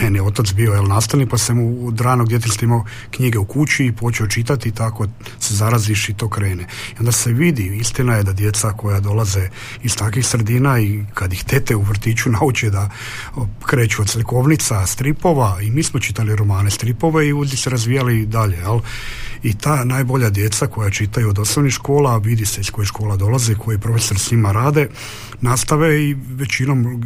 meni 0.00 0.18
je 0.18 0.22
otac 0.22 0.52
bio 0.52 0.72
jel, 0.72 0.86
nastavnik, 0.86 1.30
pa 1.30 1.38
sam 1.38 1.58
u, 1.58 1.88
od 1.88 2.00
ranog 2.00 2.28
djetinjstva 2.28 2.64
imao 2.64 2.84
knjige 3.10 3.38
u 3.38 3.44
kući 3.44 3.84
i 3.86 3.92
počeo 3.92 4.26
čitati 4.26 4.68
i 4.68 4.72
tako 4.72 5.06
se 5.38 5.54
zaraziš 5.54 6.08
i 6.08 6.14
to 6.14 6.28
krene. 6.28 6.62
I 6.62 6.96
onda 6.98 7.12
se 7.12 7.32
vidi, 7.32 7.76
istina 7.76 8.16
je 8.16 8.22
da 8.22 8.32
djeca 8.32 8.72
koja 8.72 9.00
dolaze 9.00 9.48
iz 9.82 9.96
takvih 9.96 10.26
sredina 10.26 10.80
i 10.80 11.04
kad 11.14 11.32
ih 11.32 11.44
tete 11.44 11.76
u 11.76 11.82
vrtiću 11.82 12.30
nauče 12.40 12.70
da 12.70 12.90
kreću 13.66 14.02
od 14.02 14.08
slikovnica, 14.08 14.86
stripova 14.86 15.58
i 15.62 15.70
mi 15.70 15.82
smo 15.82 16.00
čitali 16.00 16.36
romane 16.36 16.70
stripove 16.70 17.28
i 17.28 17.32
udi 17.32 17.56
se 17.56 17.70
razvijali 17.70 18.26
dalje, 18.26 18.56
jel? 18.56 18.80
I 19.42 19.54
ta 19.54 19.84
najbolja 19.84 20.30
djeca 20.30 20.66
koja 20.66 20.90
čitaju 20.90 21.28
od 21.28 21.38
osnovnih 21.38 21.72
škola, 21.72 22.16
vidi 22.16 22.46
se 22.46 22.60
iz 22.60 22.70
koje 22.70 22.86
škola 22.86 23.16
dolaze, 23.16 23.54
koji 23.54 23.78
profesor 23.78 24.18
s 24.18 24.30
njima 24.30 24.52
rade, 24.52 24.88
nastave 25.40 26.02
i 26.02 26.16
većinom, 26.28 27.04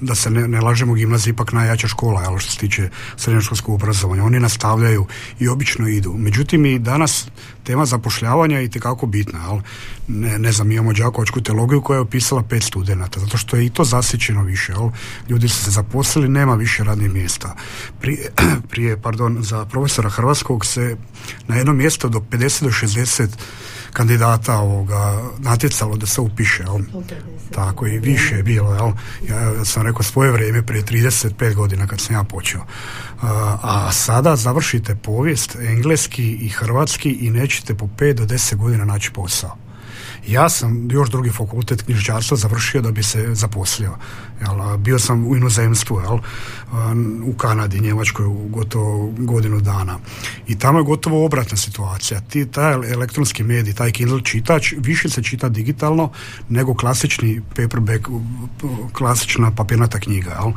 da 0.00 0.14
se 0.14 0.30
ne, 0.30 0.48
ne 0.48 0.60
lažemo, 0.60 0.94
gimnazija 0.94 1.32
ipak 1.32 1.52
najjača 1.52 1.88
škola, 1.88 2.22
ali 2.26 2.40
što 2.40 2.50
se 2.50 2.58
tiče 2.58 2.88
srednjoškolskog 3.16 3.74
obrazovanja. 3.74 4.24
Oni 4.24 4.40
nastavljaju 4.40 5.06
i 5.40 5.48
obično 5.48 5.88
idu. 5.88 6.14
Međutim, 6.18 6.66
i 6.66 6.78
danas 6.78 7.26
tema 7.64 7.86
zapošljavanja 7.86 8.58
je 8.58 8.64
itekako 8.64 9.06
bitna. 9.06 9.38
Jel? 9.38 9.60
Ne, 10.08 10.38
ne 10.38 10.52
znam, 10.52 10.72
imamo 10.72 10.92
Đakovačku 10.92 11.40
teologiju 11.40 11.82
koja 11.82 11.96
je 11.96 12.00
opisala 12.00 12.42
pet 12.42 12.62
studenata, 12.62 13.20
zato 13.20 13.36
što 13.36 13.56
je 13.56 13.66
i 13.66 13.70
to 13.70 13.84
zasićeno 13.84 14.42
više. 14.42 14.72
Jel? 14.72 14.90
Ljudi 15.28 15.48
su 15.48 15.64
se 15.64 15.70
zaposlili, 15.70 16.28
nema 16.28 16.54
više 16.54 16.84
radnih 16.84 17.10
mjesta. 17.10 17.56
Prije, 18.00 18.30
prije 18.70 19.02
pardon, 19.02 19.38
za 19.40 19.64
profesora 19.66 20.10
Hrvatskog 20.10 20.66
se 20.66 20.96
na 21.48 21.56
jedno 21.56 21.72
mjesto 21.72 22.08
do 22.08 22.18
50 22.18 22.62
do 22.62 22.70
60 22.70 23.28
kandidata 23.92 24.58
ovoga 24.58 25.22
natjecalo 25.38 25.96
da 25.96 26.06
se 26.06 26.20
upiše. 26.20 26.62
Jel? 26.62 26.78
Tako 27.50 27.86
i 27.86 27.98
više 27.98 28.34
je 28.36 28.42
bilo. 28.42 28.74
Jel? 28.74 28.92
Ja 29.28 29.64
sam 29.64 29.82
rekao 29.82 30.02
svoje 30.02 30.30
vrijeme 30.30 30.62
prije 30.62 30.84
35 30.84 31.54
godina 31.54 31.86
kad 31.86 32.00
sam 32.00 32.16
ja 32.16 32.24
počeo. 32.24 32.60
A, 33.62 33.92
sada 33.92 34.36
završite 34.36 34.94
povijest 34.94 35.56
engleski 35.56 36.32
i 36.32 36.48
hrvatski 36.48 37.10
i 37.10 37.30
nećete 37.30 37.74
po 37.74 37.88
5 37.98 38.12
do 38.12 38.24
10 38.24 38.56
godina 38.56 38.84
naći 38.84 39.10
posao. 39.12 39.56
Ja 40.26 40.48
sam 40.48 40.88
još 40.90 41.10
drugi 41.10 41.30
fakultet 41.30 41.82
knjižničarstva 41.82 42.36
završio 42.36 42.82
da 42.82 42.90
bi 42.90 43.02
se 43.02 43.34
zaposlio. 43.34 43.92
Jel, 44.40 44.76
bio 44.76 44.98
sam 44.98 45.26
u 45.26 45.36
inozemstvu, 45.36 46.00
jel, 46.00 46.18
u 47.24 47.34
Kanadi, 47.34 47.80
Njemačkoj 47.80 48.26
u 48.26 48.48
gotovo 48.48 49.12
godinu 49.18 49.60
dana. 49.60 49.98
I 50.46 50.58
tamo 50.58 50.78
je 50.78 50.84
gotovo 50.84 51.24
obratna 51.24 51.56
situacija. 51.56 52.20
Ti, 52.20 52.46
taj 52.46 52.72
elektronski 52.92 53.42
medij, 53.42 53.74
taj 53.74 53.92
Kindle 53.92 54.20
čitač, 54.24 54.72
više 54.78 55.08
se 55.08 55.22
čita 55.22 55.48
digitalno 55.48 56.10
nego 56.48 56.74
klasični 56.74 57.42
paperback, 57.48 58.08
klasična 58.92 59.50
papirnata 59.50 60.00
knjiga. 60.00 60.30
Jel. 60.30 60.52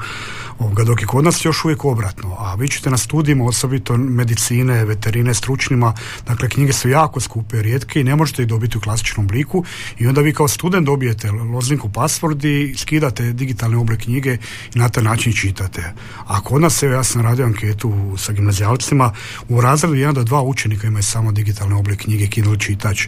Ovoga, 0.60 0.84
dok 0.84 1.02
je 1.02 1.08
kod 1.08 1.24
nas 1.24 1.46
još 1.46 1.66
uvijek 1.66 1.86
obratno. 1.86 2.36
A 2.40 2.56
vi 2.56 2.68
ćete 2.68 2.90
na 2.90 2.98
studijima, 2.98 3.46
osobito 3.46 3.98
medicine, 3.98 4.86
veterine, 4.86 5.34
stručnima, 5.34 5.94
dakle 6.28 6.50
knjige 6.50 6.74
su 6.74 6.90
jako 6.90 7.20
skupe, 7.20 7.62
rijetke 7.62 8.02
i 8.02 8.04
ne 8.04 8.16
možete 8.16 8.42
ih 8.42 8.48
dobiti 8.48 8.78
u 8.78 8.82
klasičnom 8.82 9.26
obliku 9.26 9.64
i 9.98 10.08
onda 10.08 10.22
vi 10.22 10.34
kao 10.34 10.48
student 10.48 10.86
dobijete 10.86 11.32
lozinku 11.32 11.90
password 11.90 12.46
i 12.46 12.78
skidate 12.78 13.34
digitalni 13.34 13.76
oblik 13.76 14.02
knjige 14.02 14.38
i 14.76 14.80
na 14.80 14.90
taj 14.90 15.04
način 15.04 15.34
čitate. 15.34 15.94
A 16.26 16.42
kod 16.42 16.62
nas, 16.62 16.84
evo 16.84 16.94
ja 16.94 17.04
sam 17.04 17.22
radio 17.22 17.46
anketu 17.46 18.14
sa 18.18 18.34
gimnazijalcima, 18.34 19.12
u 19.50 19.62
razredu 19.62 19.96
jedan 19.96 20.16
do 20.16 20.24
dva 20.24 20.42
učenika 20.42 20.88
imaju 20.88 21.04
samo 21.04 21.32
digitalni 21.32 21.74
oblik 21.76 22.02
knjige, 22.02 22.28
Kindle 22.28 22.60
čitač. 22.60 23.08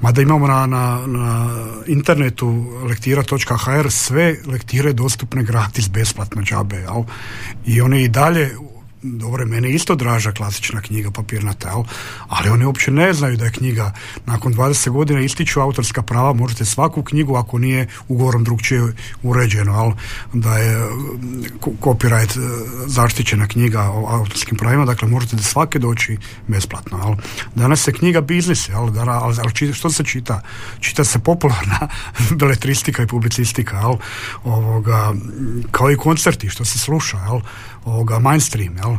Mada 0.00 0.22
imamo 0.22 0.46
na, 0.46 0.66
na, 0.66 1.06
na 1.06 1.48
internetu 1.86 2.66
lektira.hr 2.84 3.90
sve 3.90 4.36
lektire 4.46 4.92
dostupne 4.92 5.42
gratis, 5.42 5.90
besplatno, 5.90 6.42
džabe, 6.42 6.75
jel? 6.76 7.04
I 7.64 7.80
oni 7.80 8.02
i 8.02 8.08
dalje 8.08 8.50
dobro, 9.12 9.46
meni 9.46 9.70
isto 9.70 9.94
draža 9.94 10.32
klasična 10.32 10.80
knjiga 10.80 11.10
papirnata, 11.10 11.68
jel? 11.68 11.82
ali 12.28 12.48
oni 12.48 12.64
uopće 12.64 12.90
ne 12.90 13.12
znaju 13.12 13.36
da 13.36 13.44
je 13.44 13.52
knjiga 13.52 13.92
nakon 14.26 14.54
20 14.54 14.90
godina 14.90 15.20
ističu 15.20 15.60
autorska 15.60 16.02
prava, 16.02 16.32
možete 16.32 16.64
svaku 16.64 17.02
knjigu 17.02 17.36
ako 17.36 17.58
nije 17.58 17.88
ugovorom 18.08 18.44
drugčije 18.44 18.94
uređeno, 19.22 19.82
jel? 19.82 19.92
da 20.32 20.58
je 20.58 20.88
copyright 21.62 22.38
e, 22.38 22.66
zaštićena 22.86 23.46
knjiga 23.46 23.82
o 23.82 24.06
autorskim 24.08 24.58
pravima, 24.58 24.84
dakle 24.84 25.08
možete 25.08 25.36
da 25.36 25.42
svake 25.42 25.78
doći 25.78 26.18
besplatno. 26.46 26.98
Jel? 26.98 27.14
Danas 27.54 27.82
se 27.82 27.92
knjiga 27.92 28.20
biznis, 28.20 28.68
jel? 28.68 28.90
ali, 29.08 29.36
ali 29.40 29.74
što 29.74 29.90
se 29.90 30.04
čita? 30.04 30.42
Čita 30.80 31.04
se 31.04 31.18
popularna 31.18 31.88
beletristika 32.40 33.02
i 33.02 33.06
publicistika, 33.06 33.76
jel? 33.76 33.94
Ovoga, 34.44 35.14
kao 35.70 35.90
i 35.90 35.96
koncerti 35.96 36.48
što 36.48 36.64
se 36.64 36.78
sluša, 36.78 37.18
jel? 37.18 37.40
Ovoga 37.86 38.18
mainstream. 38.18 38.76
Jel? 38.76 38.96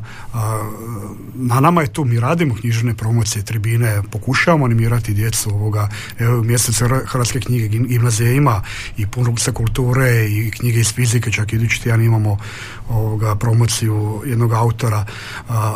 na 1.34 1.60
nama 1.60 1.82
je 1.82 1.88
tu, 1.88 2.06
mi 2.06 2.20
radimo 2.20 2.56
knjižne 2.56 2.94
promocije, 2.94 3.46
tribine, 3.46 4.01
pokušavamo 4.12 4.65
animirati 4.65 5.13
djecu 5.13 5.50
ovoga, 5.50 5.89
evo 6.20 6.44
mjesec 6.44 6.82
Hrvatske 7.06 7.39
knjige 7.39 7.67
gimnazije 7.67 8.36
ima 8.36 8.62
i 8.98 9.08
puno 9.08 9.38
se 9.38 9.51
kulture 9.53 10.27
i 10.29 10.51
knjige 10.51 10.79
iz 10.79 10.94
fizike, 10.94 11.32
čak 11.32 11.53
idući 11.53 11.82
tjedan 11.82 12.01
imamo 12.01 12.38
ovoga 12.89 13.36
promociju 13.36 14.22
jednog 14.25 14.53
autora, 14.53 15.06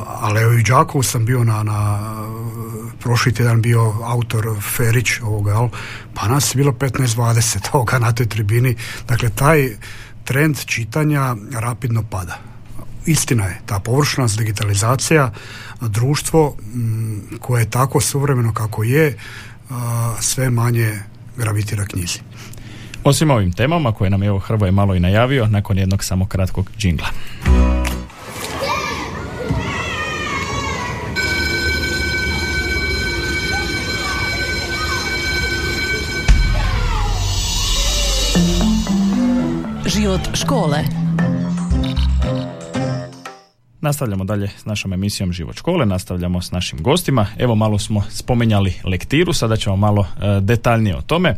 ali 0.08 0.41
evo 0.41 0.53
i 0.53 0.63
Đakovu 0.63 1.03
sam 1.03 1.25
bio 1.25 1.44
na, 1.44 1.63
na 1.63 2.00
prošli 3.00 3.34
tjedan 3.34 3.62
bio 3.62 3.94
autor 4.03 4.62
Ferić 4.77 5.20
ovoga, 5.22 5.51
jel? 5.51 5.70
pa 6.13 6.27
nas 6.27 6.56
je 6.56 6.58
bilo 6.58 6.72
15-20 6.72 7.58
ovoga 7.74 8.00
na 8.00 8.12
toj 8.12 8.25
tribini, 8.25 8.75
dakle 9.08 9.30
taj 9.30 9.70
trend 10.24 10.65
čitanja 10.65 11.36
rapidno 11.51 12.03
pada 12.03 12.50
istina 13.05 13.46
je, 13.46 13.62
ta 13.65 13.79
površnost, 13.79 14.38
digitalizacija, 14.38 15.31
društvo 15.81 16.55
mm, 16.75 17.38
koje 17.39 17.62
je 17.62 17.70
tako 17.70 18.01
suvremeno 18.01 18.53
kako 18.53 18.84
je, 18.84 19.17
sve 20.20 20.50
manje 20.50 21.00
gravitira 21.38 21.86
knjizi. 21.86 22.20
Osim 23.03 23.31
ovim 23.31 23.51
temama 23.51 23.91
koje 23.91 24.10
nam 24.10 24.24
je 24.24 24.27
evo 24.27 24.39
Hrvoje 24.39 24.72
malo 24.72 24.96
i 24.96 25.00
najavio 25.00 25.48
nakon 25.48 25.77
jednog 25.77 26.03
samo 26.03 26.25
kratkog 26.25 26.70
džingla. 26.77 27.08
Život 39.86 40.22
škole 40.34 40.77
Nastavljamo 43.81 44.23
dalje 44.23 44.47
s 44.47 44.65
našom 44.65 44.93
emisijom 44.93 45.33
Život 45.33 45.55
škole, 45.55 45.85
nastavljamo 45.85 46.41
s 46.41 46.51
našim 46.51 46.83
gostima. 46.83 47.27
Evo 47.38 47.55
malo 47.55 47.79
smo 47.79 48.03
spomenjali 48.09 48.73
lektiru, 48.83 49.33
sada 49.33 49.57
ćemo 49.57 49.75
malo 49.75 50.01
e, 50.01 50.39
detaljnije 50.41 50.95
o 50.95 51.01
tome. 51.01 51.29
E, 51.29 51.38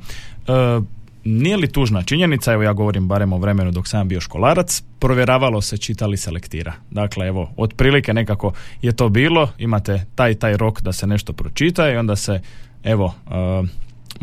nije 1.23 1.57
li 1.57 1.67
tužna 1.67 2.03
činjenica, 2.03 2.53
evo 2.53 2.63
ja 2.63 2.73
govorim 2.73 3.07
barem 3.07 3.33
o 3.33 3.37
vremenu 3.37 3.71
dok 3.71 3.87
sam 3.87 4.07
bio 4.07 4.21
školarac, 4.21 4.83
provjeravalo 4.99 5.61
se 5.61 5.77
čitali 5.77 6.17
se 6.17 6.31
lektira. 6.31 6.73
Dakle, 6.91 7.27
evo, 7.27 7.51
otprilike 7.57 8.13
nekako 8.13 8.53
je 8.81 8.91
to 8.91 9.09
bilo, 9.09 9.49
imate 9.57 10.05
taj 10.15 10.35
taj 10.35 10.57
rok 10.57 10.81
da 10.81 10.91
se 10.91 11.07
nešto 11.07 11.33
pročita 11.33 11.89
i 11.89 11.95
onda 11.95 12.15
se, 12.15 12.41
evo, 12.83 13.13
e, 13.31 13.67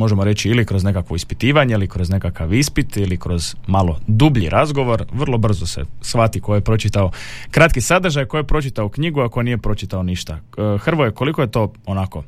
možemo 0.01 0.25
reći 0.25 0.49
ili 0.49 0.65
kroz 0.65 0.85
nekakvo 0.85 1.17
ispitivanje 1.17 1.75
ili 1.75 1.89
kroz 1.89 2.11
nekakav 2.11 2.55
ispit 2.55 2.97
ili 2.97 3.17
kroz 3.17 3.55
malo 3.67 3.99
dublji 4.07 4.49
razgovor, 4.49 5.05
vrlo 5.13 5.39
brzo 5.39 5.67
se 5.67 5.85
shvati 6.01 6.41
ko 6.41 6.55
je 6.55 6.61
pročitao 6.61 7.11
kratki 7.51 7.81
sadržaj, 7.81 8.25
ko 8.25 8.37
je 8.37 8.45
pročitao 8.45 8.89
knjigu, 8.89 9.21
ako 9.21 9.43
nije 9.43 9.59
pročitao 9.59 10.03
ništa. 10.03 10.33
E, 10.35 10.79
Hrvoje, 10.79 11.11
koliko 11.11 11.43
je 11.43 11.51
to 11.51 11.73
onako 11.87 12.25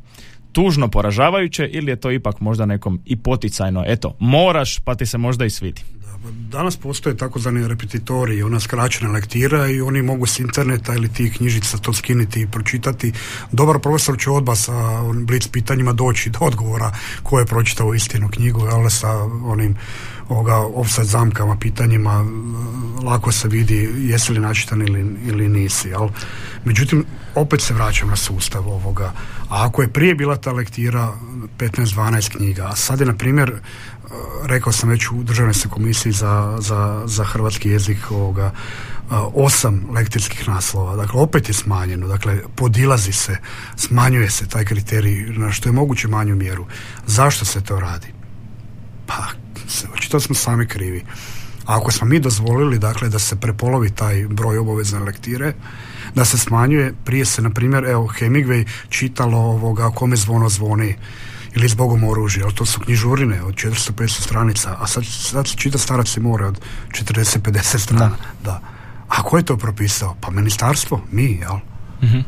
tužno 0.53 0.89
poražavajuće 0.89 1.67
ili 1.67 1.91
je 1.91 1.97
to 1.97 2.11
ipak 2.11 2.41
možda 2.41 2.67
nekom 2.67 3.01
i 3.05 3.17
poticajno, 3.17 3.85
eto, 3.87 4.17
moraš 4.19 4.79
pa 4.79 4.95
ti 4.95 5.07
se 5.07 5.19
možda 5.19 5.45
i 5.45 5.51
svidi? 5.51 5.83
Danas 6.31 6.77
postoje 6.77 7.17
takozvani 7.17 7.69
repetitori, 7.69 8.43
ona 8.43 8.61
skraćena 8.61 9.11
lektira 9.13 9.69
i 9.69 9.81
oni 9.81 10.03
mogu 10.03 10.27
s 10.27 10.39
interneta 10.39 10.95
ili 10.95 11.09
tih 11.09 11.37
knjižica 11.37 11.79
to 11.79 11.93
skiniti 11.93 12.41
i 12.41 12.47
pročitati. 12.47 13.13
Dobar 13.53 13.79
profesor 13.79 14.19
će 14.19 14.31
odba 14.31 14.55
sa 14.57 14.73
blic 15.27 15.49
pitanjima 15.49 15.93
doći 15.93 16.31
do 16.31 16.39
odgovora 16.41 16.93
ko 17.23 17.39
je 17.39 17.47
pročitao 17.47 17.95
istinu 17.95 18.29
knjigu, 18.29 18.61
ali 18.73 18.91
sa 18.91 19.11
onim 19.45 19.77
ovoga 20.29 20.57
offset 20.57 21.07
zamkama, 21.07 21.57
pitanjima 21.57 22.25
lako 23.05 23.33
se 23.33 23.49
vidi 23.49 23.91
jesi 23.97 24.33
li 24.33 24.41
načitan 24.41 24.83
ili, 24.83 25.17
ili 25.27 25.49
nisi. 25.49 25.89
Jel? 25.89 26.09
Međutim, 26.65 27.05
opet 27.35 27.61
se 27.61 27.75
vraćam 27.75 28.09
na 28.09 28.17
sustav 28.17 28.69
ovoga. 28.69 29.13
A 29.49 29.67
ako 29.67 29.83
je 29.83 29.93
prije 29.93 30.15
bila 30.15 30.37
ta 30.37 30.53
lektira 30.53 31.13
15-12 31.59 32.37
knjiga, 32.37 32.65
a 32.65 32.77
sad 32.77 33.01
je, 33.01 33.07
na 33.07 33.15
primjer, 33.15 33.53
rekao 34.45 34.73
sam 34.73 34.89
već 34.89 35.11
u 35.11 35.23
državnoj 35.23 35.55
se 35.55 35.69
komisiji 35.69 36.13
za, 36.13 36.57
za, 36.61 37.03
za 37.07 37.25
hrvatski 37.25 37.71
jezik 37.71 38.11
ovoga, 38.11 38.53
osam 39.35 39.87
lektorskih 39.91 40.49
naslova. 40.49 40.97
Dakle, 40.97 41.21
opet 41.21 41.49
je 41.49 41.55
smanjeno. 41.55 42.09
Dakle, 42.09 42.39
podilazi 42.57 43.13
se, 43.13 43.37
smanjuje 43.77 44.31
se 44.31 44.49
taj 44.49 44.65
kriterij 44.65 45.27
na 45.37 45.53
što 45.53 45.69
je 45.69 45.73
moguće 45.73 46.09
manju 46.09 46.37
mjeru. 46.37 46.67
Zašto 47.07 47.45
se 47.45 47.61
to 47.61 47.81
radi? 47.81 48.07
Pa, 49.07 49.27
očito 49.95 50.21
smo 50.21 50.35
sami 50.35 50.67
krivi. 50.67 51.05
A 51.67 51.77
ako 51.77 51.93
smo 51.93 52.07
mi 52.07 52.21
dozvolili, 52.21 52.79
dakle, 52.79 53.09
da 53.09 53.19
se 53.19 53.37
prepolovi 53.37 53.91
taj 53.91 54.27
broj 54.29 54.59
obavezne 54.59 55.01
lektire, 55.01 55.53
da 56.15 56.25
se 56.25 56.39
smanjuje, 56.39 56.95
prije 57.05 57.25
se, 57.25 57.43
na 57.43 57.51
primjer, 57.51 57.85
evo, 57.85 58.09
Hemingway 58.19 58.67
čitalo 58.89 59.39
ovoga 59.39 59.91
kome 59.91 60.17
zvono 60.17 60.49
zvoni 60.49 60.95
ili 61.55 61.69
zbogom 61.69 62.05
oružja, 62.05 62.45
ali 62.45 62.55
to 62.55 62.67
su 62.67 62.81
knjižurine 62.81 63.43
od 63.43 63.55
400-500 63.55 64.09
stranica, 64.09 64.77
a 64.81 64.87
sad, 64.87 65.05
sad 65.07 65.49
se 65.49 65.57
čita 65.57 65.79
starac 65.79 66.17
i 66.17 66.21
more 66.21 66.45
od 66.47 66.61
40-50 66.91 67.79
strana. 67.79 68.17
Da. 68.45 68.61
A 69.09 69.23
ko 69.23 69.37
je 69.37 69.45
to 69.45 69.57
propisao? 69.57 70.17
Pa 70.21 70.31
ministarstvo, 70.31 71.01
mi, 71.11 71.41
jel? 71.41 71.57
mm 72.03 72.25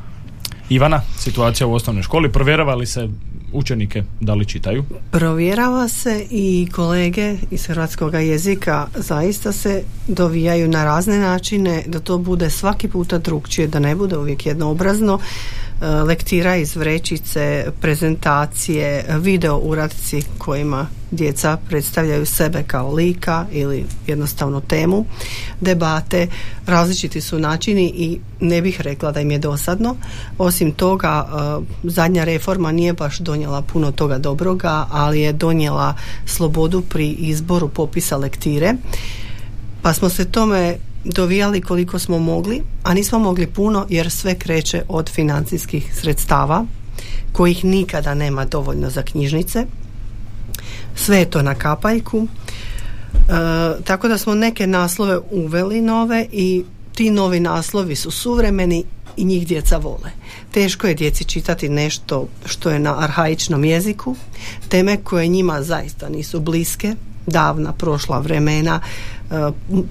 Ivana, 0.68 1.02
situacija 1.18 1.66
u 1.66 1.74
osnovnoj 1.74 2.02
školi, 2.02 2.32
provjerava 2.32 2.74
li 2.74 2.86
se 2.86 3.08
učenike 3.54 4.02
da 4.20 4.34
li 4.34 4.46
čitaju? 4.46 4.84
Provjerava 5.10 5.88
se 5.88 6.26
i 6.30 6.68
kolege 6.72 7.36
iz 7.50 7.66
hrvatskog 7.66 8.14
jezika 8.14 8.86
zaista 8.94 9.52
se 9.52 9.82
dovijaju 10.08 10.68
na 10.68 10.84
razne 10.84 11.18
načine 11.18 11.82
da 11.86 12.00
to 12.00 12.18
bude 12.18 12.50
svaki 12.50 12.88
puta 12.88 13.18
drugčije, 13.18 13.68
da 13.68 13.78
ne 13.78 13.94
bude 13.94 14.16
uvijek 14.16 14.46
jednoobrazno 14.46 15.18
E, 15.82 15.86
lektira 15.86 16.56
iz 16.56 16.76
vrećice, 16.76 17.66
prezentacije, 17.80 19.04
video 19.20 19.58
uradci 19.58 20.22
kojima 20.38 20.86
djeca 21.14 21.56
predstavljaju 21.68 22.26
sebe 22.26 22.62
kao 22.66 22.92
lika 22.92 23.46
ili 23.52 23.84
jednostavno 24.06 24.60
temu, 24.60 25.04
debate, 25.60 26.28
različiti 26.66 27.20
su 27.20 27.38
načini 27.38 27.92
i 27.96 28.20
ne 28.40 28.62
bih 28.62 28.80
rekla 28.80 29.12
da 29.12 29.20
im 29.20 29.30
je 29.30 29.38
dosadno. 29.38 29.96
Osim 30.38 30.72
toga, 30.72 31.26
e, 31.26 31.64
zadnja 31.82 32.24
reforma 32.24 32.72
nije 32.72 32.92
baš 32.92 33.18
donijela 33.18 33.62
puno 33.62 33.92
toga 33.92 34.18
dobroga, 34.18 34.86
ali 34.90 35.20
je 35.20 35.32
donijela 35.32 35.94
slobodu 36.26 36.82
pri 36.82 37.08
izboru 37.08 37.68
popisa 37.68 38.16
lektire. 38.16 38.74
Pa 39.82 39.92
smo 39.92 40.08
se 40.08 40.24
tome 40.24 40.76
dovijali 41.04 41.60
koliko 41.60 41.98
smo 41.98 42.18
mogli, 42.18 42.62
a 42.82 42.94
nismo 42.94 43.18
mogli 43.18 43.46
puno 43.46 43.86
jer 43.88 44.10
sve 44.10 44.34
kreće 44.34 44.82
od 44.88 45.10
financijskih 45.10 45.94
sredstava 46.00 46.66
kojih 47.32 47.64
nikada 47.64 48.14
nema 48.14 48.44
dovoljno 48.44 48.90
za 48.90 49.02
knjižnice. 49.02 49.66
Sve 50.94 51.18
je 51.18 51.30
to 51.30 51.42
na 51.42 51.54
kapaljku. 51.54 52.26
E, 53.14 53.82
tako 53.84 54.08
da 54.08 54.18
smo 54.18 54.34
neke 54.34 54.66
naslove 54.66 55.18
uveli 55.30 55.80
nove 55.80 56.26
i 56.32 56.64
ti 56.94 57.10
novi 57.10 57.40
naslovi 57.40 57.96
su 57.96 58.10
suvremeni 58.10 58.84
i 59.16 59.24
njih 59.24 59.46
djeca 59.46 59.76
vole. 59.76 60.10
Teško 60.50 60.86
je 60.86 60.94
djeci 60.94 61.24
čitati 61.24 61.68
nešto 61.68 62.28
što 62.46 62.70
je 62.70 62.78
na 62.78 62.98
arhaičnom 62.98 63.64
jeziku, 63.64 64.16
teme 64.68 64.96
koje 64.96 65.26
njima 65.26 65.62
zaista 65.62 66.08
nisu 66.08 66.40
bliske, 66.40 66.94
davna 67.26 67.72
prošla 67.72 68.18
vremena, 68.18 68.80
e, 68.80 69.34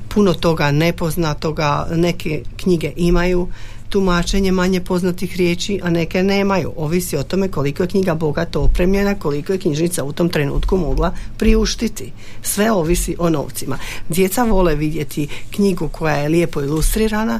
puno 0.07 0.33
toga 0.33 0.71
nepoznatoga, 0.71 1.87
neke 1.91 2.43
knjige 2.57 2.91
imaju 2.95 3.47
tumačenje 3.93 4.51
manje 4.51 4.81
poznatih 4.81 5.37
riječi, 5.37 5.79
a 5.83 5.89
neke 5.89 6.23
nemaju. 6.23 6.73
Ovisi 6.75 7.17
o 7.17 7.23
tome 7.23 7.47
koliko 7.47 7.83
je 7.83 7.89
knjiga 7.89 8.15
bogato 8.15 8.61
opremljena, 8.61 9.15
koliko 9.19 9.53
je 9.53 9.59
knjižnica 9.59 10.03
u 10.03 10.13
tom 10.13 10.29
trenutku 10.29 10.77
mogla 10.77 11.13
priuštiti. 11.37 12.11
Sve 12.41 12.71
ovisi 12.71 13.15
o 13.19 13.29
novcima. 13.29 13.77
Djeca 14.09 14.43
vole 14.43 14.75
vidjeti 14.75 15.27
knjigu 15.51 15.89
koja 15.89 16.15
je 16.15 16.29
lijepo 16.29 16.61
ilustrirana, 16.61 17.39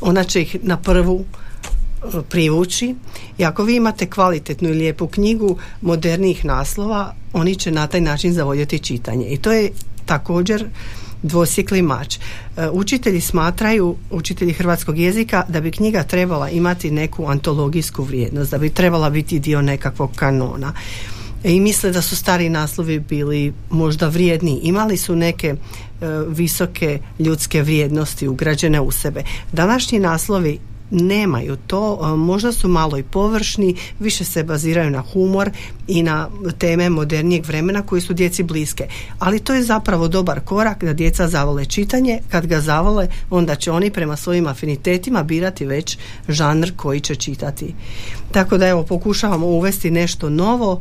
ona 0.00 0.24
će 0.24 0.42
ih 0.42 0.56
na 0.62 0.76
prvu 0.76 1.24
e, 1.24 2.22
privući 2.28 2.94
i 3.38 3.44
ako 3.44 3.64
vi 3.64 3.76
imate 3.76 4.10
kvalitetnu 4.10 4.68
i 4.68 4.74
lijepu 4.74 5.06
knjigu 5.06 5.56
modernih 5.80 6.44
naslova, 6.44 7.14
oni 7.32 7.54
će 7.54 7.70
na 7.70 7.86
taj 7.86 8.00
način 8.00 8.32
zavoljeti 8.32 8.78
čitanje. 8.78 9.26
I 9.26 9.36
to 9.36 9.52
je 9.52 9.70
također 10.06 10.68
dvosjekli 11.24 11.82
mač. 11.82 12.16
E, 12.16 12.68
učitelji 12.70 13.20
smatraju, 13.20 13.96
učitelji 14.10 14.52
hrvatskog 14.52 14.98
jezika, 14.98 15.44
da 15.48 15.60
bi 15.60 15.70
knjiga 15.70 16.02
trebala 16.02 16.50
imati 16.50 16.90
neku 16.90 17.26
antologijsku 17.26 18.04
vrijednost, 18.04 18.50
da 18.50 18.58
bi 18.58 18.70
trebala 18.70 19.10
biti 19.10 19.38
dio 19.38 19.62
nekakvog 19.62 20.10
kanona. 20.16 20.72
E, 21.44 21.52
I 21.52 21.60
misle 21.60 21.90
da 21.90 22.02
su 22.02 22.16
stari 22.16 22.48
naslovi 22.48 22.98
bili 22.98 23.52
možda 23.70 24.08
vrijedni. 24.08 24.60
Imali 24.62 24.96
su 24.96 25.16
neke 25.16 25.48
e, 25.48 25.56
visoke 26.28 26.98
ljudske 27.18 27.62
vrijednosti 27.62 28.28
ugrađene 28.28 28.80
u 28.80 28.90
sebe. 28.90 29.22
Današnji 29.52 29.98
naslovi 29.98 30.58
nemaju 30.94 31.56
to, 31.66 32.16
možda 32.16 32.52
su 32.52 32.68
malo 32.68 32.98
i 32.98 33.02
površni, 33.02 33.76
više 33.98 34.24
se 34.24 34.44
baziraju 34.44 34.90
na 34.90 35.00
humor 35.12 35.50
i 35.88 36.02
na 36.02 36.28
teme 36.58 36.90
modernijeg 36.90 37.46
vremena 37.46 37.82
koji 37.82 38.00
su 38.00 38.14
djeci 38.14 38.42
bliske. 38.42 38.86
Ali 39.18 39.40
to 39.40 39.54
je 39.54 39.62
zapravo 39.62 40.08
dobar 40.08 40.40
korak 40.40 40.84
da 40.84 40.92
djeca 40.92 41.28
zavole 41.28 41.64
čitanje, 41.64 42.20
kad 42.28 42.46
ga 42.46 42.60
zavole 42.60 43.08
onda 43.30 43.54
će 43.54 43.70
oni 43.70 43.90
prema 43.90 44.16
svojim 44.16 44.46
afinitetima 44.46 45.22
birati 45.22 45.66
već 45.66 45.98
žanr 46.28 46.70
koji 46.76 47.00
će 47.00 47.14
čitati. 47.14 47.74
Tako 48.32 48.58
da 48.58 48.68
evo 48.68 48.82
pokušavamo 48.82 49.46
uvesti 49.46 49.90
nešto 49.90 50.30
novo 50.30 50.80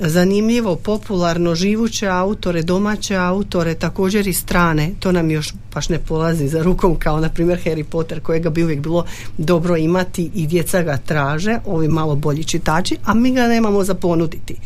zanimljivo, 0.00 0.76
popularno, 0.76 1.54
živuće 1.54 2.08
autore, 2.08 2.62
domaće 2.62 3.16
autore, 3.16 3.74
također 3.74 4.26
i 4.26 4.32
strane, 4.32 4.90
to 5.00 5.12
nam 5.12 5.30
još 5.30 5.54
baš 5.74 5.88
ne 5.88 5.98
polazi 5.98 6.48
za 6.48 6.62
rukom 6.62 6.96
kao 6.96 7.20
na 7.20 7.28
primjer 7.28 7.58
Harry 7.64 7.84
Potter 7.84 8.20
kojega 8.20 8.50
bi 8.50 8.64
uvijek 8.64 8.80
bilo 8.80 9.06
dobro 9.38 9.76
imati 9.76 10.30
i 10.34 10.46
djeca 10.46 10.82
ga 10.82 10.96
traže, 10.96 11.58
ovi 11.66 11.88
malo 11.88 12.16
bolji 12.16 12.44
čitači, 12.44 12.96
a 13.04 13.14
mi 13.14 13.32
ga 13.32 13.48
nemamo 13.48 13.84
za 13.84 13.94
ponuditi. 13.94 14.56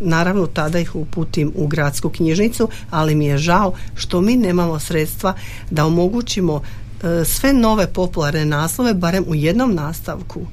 Naravno 0.00 0.46
tada 0.46 0.78
ih 0.78 0.96
uputim 0.96 1.52
u 1.54 1.66
gradsku 1.66 2.10
knjižnicu, 2.10 2.68
ali 2.90 3.14
mi 3.14 3.26
je 3.26 3.38
žao 3.38 3.72
što 3.94 4.20
mi 4.20 4.36
nemamo 4.36 4.78
sredstva 4.78 5.34
da 5.70 5.86
omogućimo 5.86 6.62
e, 6.62 7.24
sve 7.24 7.52
nove 7.52 7.86
popularne 7.92 8.44
naslove 8.44 8.94
barem 8.94 9.24
u 9.28 9.34
jednom 9.34 9.74
nastavku 9.74 10.46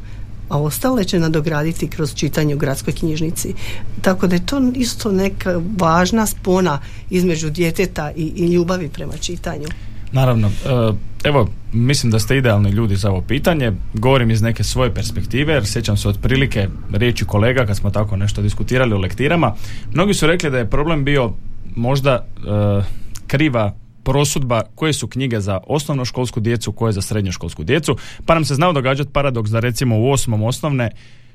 a 0.50 0.62
ostale 0.62 1.04
će 1.04 1.20
nadograditi 1.20 1.88
kroz 1.88 2.16
čitanje 2.16 2.56
u 2.56 2.58
gradskoj 2.58 2.94
knjižnici. 2.94 3.54
Tako 4.02 4.28
da 4.28 4.36
je 4.36 4.46
to 4.46 4.72
isto 4.76 5.12
neka 5.12 5.62
važna 5.78 6.26
spona 6.26 6.80
između 7.10 7.50
djeteta 7.50 8.12
i, 8.16 8.32
i 8.36 8.54
ljubavi 8.54 8.90
prema 8.90 9.14
čitanju. 9.18 9.68
Naravno, 10.12 10.48
e, 10.48 10.94
evo, 11.24 11.48
mislim 11.74 12.12
da 12.12 12.20
ste 12.20 12.38
idealni 12.38 12.70
ljudi 12.70 12.96
za 12.96 13.10
ovo 13.10 13.22
pitanje. 13.22 13.74
Govorim 13.94 14.32
iz 14.32 14.42
neke 14.42 14.64
svoje 14.64 14.94
perspektive, 14.94 15.54
jer 15.54 15.66
sjećam 15.66 15.98
se 15.98 16.10
otprilike 16.10 16.68
riječi 16.92 17.26
kolega 17.26 17.66
kad 17.66 17.78
smo 17.78 17.90
tako 17.90 18.18
nešto 18.18 18.42
diskutirali 18.42 18.94
o 18.94 19.00
lektirama. 19.00 19.56
Mnogi 19.94 20.14
su 20.14 20.28
rekli 20.28 20.52
da 20.52 20.58
je 20.58 20.70
problem 20.70 21.04
bio 21.04 21.32
možda 21.76 22.12
e, 22.14 22.84
kriva 23.28 23.74
prosudba 24.04 24.62
koje 24.76 24.94
su 24.94 25.08
knjige 25.08 25.40
za 25.40 25.60
osnovnoškolsku 25.68 26.40
djecu, 26.40 26.72
koje 26.72 26.94
za 26.94 27.02
srednjoškolsku 27.02 27.64
djecu, 27.64 27.98
pa 28.26 28.34
nam 28.34 28.46
se 28.46 28.56
znao 28.56 28.74
događati 28.74 29.12
paradoks 29.14 29.50
da 29.50 29.60
recimo 29.60 30.00
u 30.00 30.12
osmom 30.12 30.44
osnovne 30.44 30.92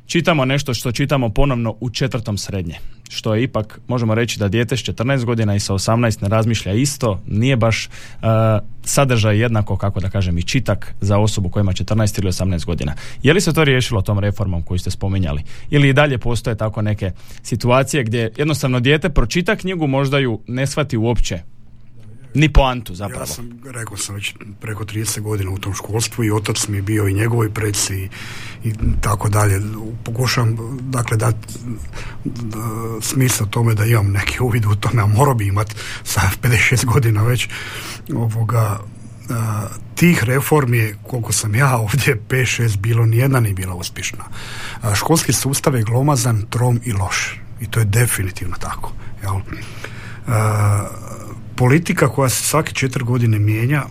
čitamo 0.09 0.45
nešto 0.45 0.75
što 0.75 0.93
čitamo 0.93 1.29
ponovno 1.29 1.75
u 1.81 1.91
četvrtom 1.91 2.39
srednje. 2.39 2.75
Što 3.09 3.35
je 3.35 3.43
ipak, 3.43 3.81
možemo 3.89 4.15
reći 4.15 4.39
da 4.39 4.49
dijete 4.49 4.77
s 4.77 4.81
14 4.81 5.25
godina 5.25 5.55
i 5.55 5.61
sa 5.61 5.75
18 5.75 6.23
ne 6.23 6.29
razmišlja 6.29 6.73
isto, 6.73 7.21
nije 7.27 7.57
baš 7.57 7.87
uh, 7.87 8.29
sadržaj 8.83 9.39
jednako, 9.39 9.77
kako 9.77 10.01
da 10.01 10.11
kažem, 10.11 10.39
i 10.39 10.43
čitak 10.43 10.95
za 11.01 11.19
osobu 11.19 11.49
koja 11.49 11.61
ima 11.61 11.73
14 11.73 12.21
ili 12.23 12.31
18 12.31 12.65
godina. 12.65 12.95
Je 13.23 13.33
li 13.33 13.41
se 13.41 13.53
to 13.53 13.65
riješilo 13.65 14.03
tom 14.03 14.19
reformom 14.19 14.63
koju 14.63 14.79
ste 14.79 14.91
spominjali? 14.91 15.43
Ili 15.71 15.89
i 15.89 15.93
dalje 15.93 16.19
postoje 16.19 16.57
tako 16.57 16.83
neke 16.83 17.13
situacije 17.43 18.05
gdje 18.05 18.33
jednostavno 18.37 18.81
dijete 18.81 19.09
pročita 19.09 19.57
knjigu, 19.57 19.87
možda 19.87 20.19
ju 20.19 20.41
ne 20.47 20.67
shvati 20.67 20.97
uopće 20.97 21.43
ni 22.39 22.53
poantu 22.53 22.95
zapravo. 22.95 23.23
Ja 23.23 23.27
sam, 23.27 23.51
rekao 23.65 23.97
sam 23.97 24.15
već 24.15 24.35
preko 24.61 24.85
30 24.85 25.21
godina 25.21 25.51
u 25.51 25.59
tom 25.59 25.75
školstvu 25.75 26.25
i 26.25 26.31
otac 26.31 26.69
mi 26.69 26.77
je 26.77 26.83
bio 26.83 27.09
i 27.09 27.15
njegovoj 27.15 27.55
preci 27.55 27.95
i, 27.95 28.09
i 28.65 28.73
tako 29.01 29.29
dalje. 29.29 29.61
Pokušam, 30.05 30.57
dakle, 30.81 31.17
dati 31.17 31.39
smisla 33.01 33.47
tome 33.47 33.75
da 33.75 33.85
imam 33.85 34.13
neki 34.13 34.43
uvid 34.43 34.65
u 34.67 34.75
tome, 34.75 35.03
a 35.03 35.07
morao 35.07 35.35
bi 35.35 35.47
imat 35.47 35.75
sa 36.05 36.21
56 36.43 36.85
godina 36.85 37.23
već 37.23 37.49
ovoga, 38.15 38.79
tih 39.95 40.25
reformi 40.25 40.95
koliko 41.03 41.33
sam 41.33 41.55
ja 41.55 41.77
ovdje 41.77 42.21
5-6 42.29 42.79
bilo, 42.79 43.07
nijedna 43.07 43.41
nije 43.41 43.55
bila 43.55 43.75
uspješna. 43.75 44.25
školski 44.95 45.33
sustav 45.33 45.75
je 45.75 45.83
glomazan, 45.83 46.43
trom 46.51 46.81
i 46.85 46.93
loš. 46.93 47.41
I 47.61 47.67
to 47.67 47.81
je 47.81 47.85
definitivno 47.85 48.57
tako. 48.61 48.93
Jel? 49.23 49.41
Politika 51.59 52.09
koja 52.09 52.29
se 52.29 52.43
svake 52.43 52.73
četiri 52.73 53.05
godine 53.05 53.39
mijenja 53.39 53.83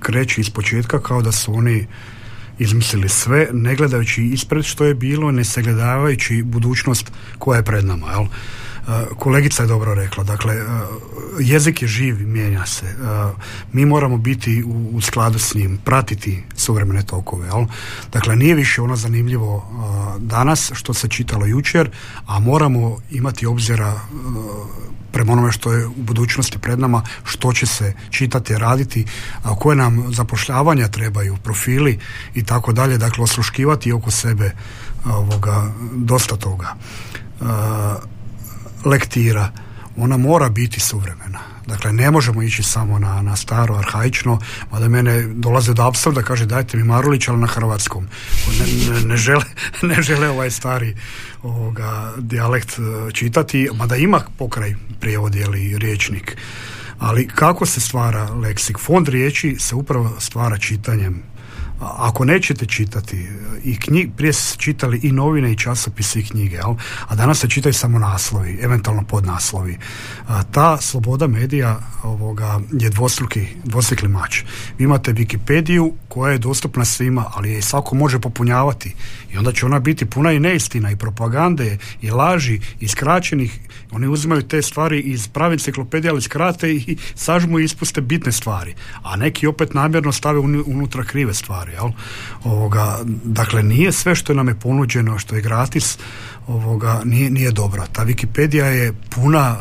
kreće 0.00 0.40
iz 0.40 0.50
početka 0.50 1.02
kao 1.02 1.22
da 1.22 1.32
su 1.32 1.54
oni 1.54 1.86
izmislili 2.58 3.08
sve, 3.08 3.48
ne 3.52 3.74
gledajući 3.74 4.24
ispred 4.24 4.64
što 4.64 4.84
je 4.84 4.94
bilo, 4.94 5.30
ne 5.32 5.44
sagledavajući 5.44 6.42
budućnost 6.42 7.12
koja 7.38 7.56
je 7.56 7.64
pred 7.64 7.84
nama. 7.84 8.10
Jel? 8.10 8.26
Kolegica 9.18 9.62
je 9.62 9.66
dobro 9.66 9.94
rekla, 9.94 10.24
dakle, 10.24 10.62
uh, 10.62 10.68
jezik 11.40 11.82
je 11.82 11.88
živ, 11.88 12.28
mijenja 12.28 12.66
se. 12.66 12.86
Uh, 12.86 13.38
mi 13.72 13.86
moramo 13.86 14.16
biti 14.16 14.64
u, 14.92 15.00
skladu 15.00 15.38
s 15.38 15.54
njim, 15.54 15.78
pratiti 15.84 16.44
suvremene 16.56 17.02
tokove. 17.02 17.46
Jel? 17.46 17.64
Dakle, 18.12 18.36
nije 18.36 18.54
više 18.54 18.82
ono 18.82 18.96
zanimljivo 18.96 19.64
danas 20.18 20.72
što 20.74 20.94
se 20.94 21.08
čitalo 21.08 21.46
jučer, 21.46 21.90
a 22.26 22.38
moramo 22.38 22.98
imati 23.10 23.46
obzira 23.46 24.00
prema 25.12 25.32
onome 25.32 25.52
što 25.52 25.72
je 25.72 25.86
u 25.86 25.94
budućnosti 25.96 26.58
pred 26.58 26.78
nama, 26.78 27.02
što 27.24 27.52
će 27.52 27.66
se 27.66 27.94
čitati, 28.10 28.58
raditi, 28.58 29.04
koje 29.58 29.76
nam 29.76 30.12
zapošljavanja 30.12 30.88
trebaju, 30.88 31.36
profili 31.36 31.98
i 32.34 32.44
tako 32.44 32.72
dalje, 32.72 32.98
dakle 32.98 33.24
osluškivati 33.24 33.92
oko 33.92 34.10
sebe 34.10 34.50
ovoga, 35.04 35.72
dosta 35.92 36.36
toga. 36.36 36.74
Lektira, 38.84 39.50
ona 39.96 40.16
mora 40.16 40.48
biti 40.48 40.80
suvremena 40.80 41.54
Dakle, 41.66 41.92
ne 41.92 42.10
možemo 42.10 42.42
ići 42.42 42.62
samo 42.62 42.98
na, 42.98 43.22
na 43.22 43.36
staro, 43.36 43.74
arhaično, 43.74 44.38
mada 44.72 44.88
mene 44.88 45.22
dolaze 45.22 45.74
do 45.74 45.82
apsurda, 45.82 46.22
kaže 46.22 46.46
dajte 46.46 46.76
mi 46.76 46.84
Marulić, 46.84 47.28
ali 47.28 47.38
na 47.38 47.46
hrvatskom. 47.46 48.08
Ne, 48.58 49.00
ne, 49.04 49.16
žele, 49.16 49.44
ne 49.88 50.02
žele 50.02 50.28
ovaj 50.28 50.50
stari 50.50 50.96
ovoga, 51.42 52.12
dijalekt 52.18 52.78
e, 52.78 53.12
čitati, 53.12 53.68
mada 53.74 53.96
ima 53.96 54.20
pokraj 54.38 54.74
prijevod 55.00 55.34
ili 55.34 55.78
riječnik. 55.78 56.36
Ali 56.98 57.28
kako 57.28 57.66
se 57.66 57.80
stvara 57.80 58.24
leksik? 58.24 58.78
Fond 58.78 59.08
riječi 59.08 59.56
se 59.58 59.74
upravo 59.74 60.16
stvara 60.18 60.58
čitanjem 60.58 61.22
ako 61.80 62.24
nećete 62.24 62.66
čitati 62.66 63.28
i 63.64 63.76
knjig, 63.76 64.10
prije 64.16 64.32
se 64.32 64.56
čitali 64.58 65.00
i 65.02 65.12
novine 65.12 65.52
i 65.52 65.56
časopise 65.56 66.20
i 66.20 66.24
knjige, 66.24 66.56
jel? 66.56 66.74
a 67.08 67.14
danas 67.14 67.38
se 67.38 67.48
čitaju 67.48 67.72
samo 67.72 67.98
naslovi, 67.98 68.58
eventualno 68.62 69.02
podnaslovi. 69.02 69.78
A, 70.28 70.42
ta 70.42 70.76
sloboda 70.80 71.26
medija 71.26 71.80
ovoga, 72.02 72.60
je 72.72 72.90
dvostruki, 72.90 73.46
dvostrukli 73.64 74.08
mač. 74.08 74.42
Vi 74.78 74.84
imate 74.84 75.12
Wikipediju 75.12 75.92
koja 76.08 76.32
je 76.32 76.38
dostupna 76.38 76.84
svima, 76.84 77.24
ali 77.34 77.52
je 77.52 77.62
svako 77.62 77.94
može 77.94 78.18
popunjavati 78.20 78.94
i 79.32 79.38
onda 79.38 79.52
će 79.52 79.66
ona 79.66 79.78
biti 79.78 80.06
puna 80.06 80.32
i 80.32 80.40
neistina 80.40 80.90
i 80.90 80.96
propagande 80.96 81.78
i 82.02 82.10
laži 82.10 82.60
i 82.80 82.88
skraćenih. 82.88 83.60
Oni 83.90 84.06
uzimaju 84.06 84.42
te 84.42 84.62
stvari 84.62 85.00
iz 85.00 85.28
prave 85.28 85.52
enciklopedije, 85.52 86.10
ali 86.10 86.22
skrate 86.22 86.72
i 86.72 86.96
sažmu 87.14 87.58
i 87.58 87.64
ispuste 87.64 88.00
bitne 88.00 88.32
stvari. 88.32 88.74
A 89.02 89.16
neki 89.16 89.46
opet 89.46 89.74
namjerno 89.74 90.12
stave 90.12 90.38
unutra 90.66 91.04
krive 91.04 91.34
stvari. 91.34 91.73
Jel? 91.74 91.90
Ovoga, 92.44 92.98
dakle, 93.24 93.62
nije 93.62 93.92
sve 93.92 94.14
što 94.14 94.34
nam 94.34 94.48
je 94.48 94.54
ponuđeno, 94.54 95.18
što 95.18 95.34
je 95.34 95.42
gratis, 95.42 95.98
ovoga, 96.46 97.00
nije, 97.04 97.30
nije 97.30 97.50
dobro. 97.50 97.84
Ta 97.92 98.04
Wikipedija 98.04 98.64
je 98.64 98.92
puna 99.10 99.56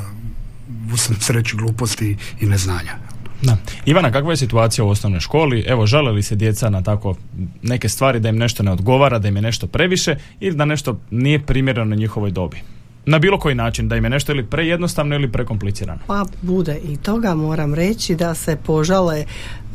u 0.94 0.98
sreći 0.98 1.56
gluposti 1.56 2.18
i 2.40 2.46
neznanja. 2.46 2.98
Da. 3.42 3.58
Ivana, 3.86 4.12
kakva 4.12 4.32
je 4.32 4.38
situacija 4.38 4.86
u 4.86 4.90
osnovnoj 4.90 5.20
školi? 5.20 5.64
Evo, 5.68 5.86
žele 5.86 6.12
li 6.12 6.24
se 6.24 6.36
djeca 6.36 6.70
na 6.70 6.82
tako 6.82 7.16
neke 7.62 7.90
stvari 7.90 8.20
da 8.20 8.30
im 8.30 8.38
nešto 8.38 8.64
ne 8.64 8.72
odgovara, 8.72 9.20
da 9.20 9.28
im 9.28 9.36
je 9.36 9.42
nešto 9.42 9.68
previše 9.68 10.16
ili 10.40 10.56
da 10.56 10.66
nešto 10.66 11.00
nije 11.12 11.46
primjereno 11.46 11.86
na 11.86 11.96
njihovoj 11.96 12.32
dobi? 12.32 12.58
na 13.06 13.20
bilo 13.20 13.40
koji 13.40 13.56
način, 13.56 13.88
da 13.88 13.96
im 13.96 14.04
je 14.04 14.10
nešto 14.10 14.32
ili 14.32 14.46
prejednostavno 14.46 15.16
ili 15.16 15.32
prekomplicirano? 15.32 16.00
Pa 16.08 16.26
bude 16.42 16.80
i 16.90 16.98
toga 16.98 17.36
moram 17.36 17.74
reći 17.74 18.16
da 18.16 18.34
se 18.34 18.58
požale 18.66 19.26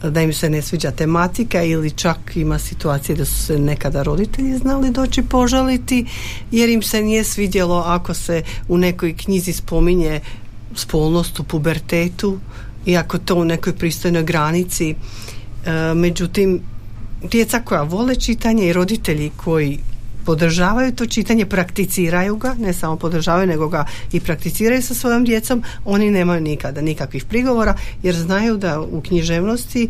da 0.02 0.22
im 0.22 0.32
se 0.32 0.50
ne 0.50 0.62
sviđa 0.62 0.90
tematika 0.90 1.62
ili 1.62 1.90
čak 1.90 2.18
ima 2.34 2.58
situacije 2.58 3.16
da 3.16 3.24
su 3.24 3.42
se 3.42 3.58
nekada 3.58 4.02
roditelji 4.02 4.58
znali 4.58 4.90
doći 4.90 5.22
požaliti 5.22 6.06
jer 6.50 6.68
im 6.68 6.82
se 6.82 7.02
nije 7.02 7.24
svidjelo 7.24 7.82
ako 7.86 8.14
se 8.14 8.42
u 8.68 8.78
nekoj 8.78 9.16
knjizi 9.16 9.52
spominje 9.52 10.20
spolnost 10.74 11.40
u 11.40 11.44
pubertetu 11.44 12.38
iako 12.86 13.18
to 13.18 13.34
u 13.34 13.44
nekoj 13.44 13.72
pristojnoj 13.72 14.22
granici. 14.22 14.90
E, 14.90 14.94
međutim 15.94 16.60
djeca 17.30 17.60
koja 17.60 17.82
vole 17.82 18.16
čitanje 18.16 18.68
i 18.68 18.72
roditelji 18.72 19.30
koji 19.36 19.78
podržavaju 20.28 20.92
to 20.92 21.06
čitanje, 21.06 21.46
prakticiraju 21.46 22.36
ga, 22.36 22.54
ne 22.60 22.72
samo 22.72 22.96
podržavaju, 22.96 23.46
nego 23.46 23.68
ga 23.68 23.86
i 24.12 24.20
prakticiraju 24.20 24.82
sa 24.82 24.94
svojom 24.94 25.24
djecom, 25.24 25.62
oni 25.84 26.10
nemaju 26.10 26.40
nikada 26.40 26.80
nikakvih 26.80 27.24
prigovora, 27.24 27.74
jer 28.02 28.14
znaju 28.14 28.56
da 28.56 28.80
u 28.80 29.00
književnosti 29.00 29.88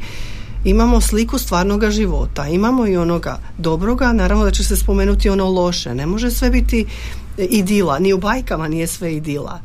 imamo 0.65 1.01
sliku 1.01 1.39
stvarnoga 1.39 1.91
života, 1.91 2.47
imamo 2.49 2.87
i 2.87 2.97
onoga 2.97 3.39
dobroga, 3.59 4.13
naravno 4.13 4.45
da 4.45 4.51
će 4.51 4.65
se 4.65 4.77
spomenuti 4.77 5.31
ono 5.31 5.49
loše, 5.51 5.95
ne 5.95 6.07
može 6.07 6.31
sve 6.31 6.51
biti 6.51 6.87
idila, 7.39 7.99
ni 7.99 8.13
u 8.13 8.19
bajkama 8.19 8.69
nije 8.69 8.87
sve 8.87 9.15
idila. 9.15 9.61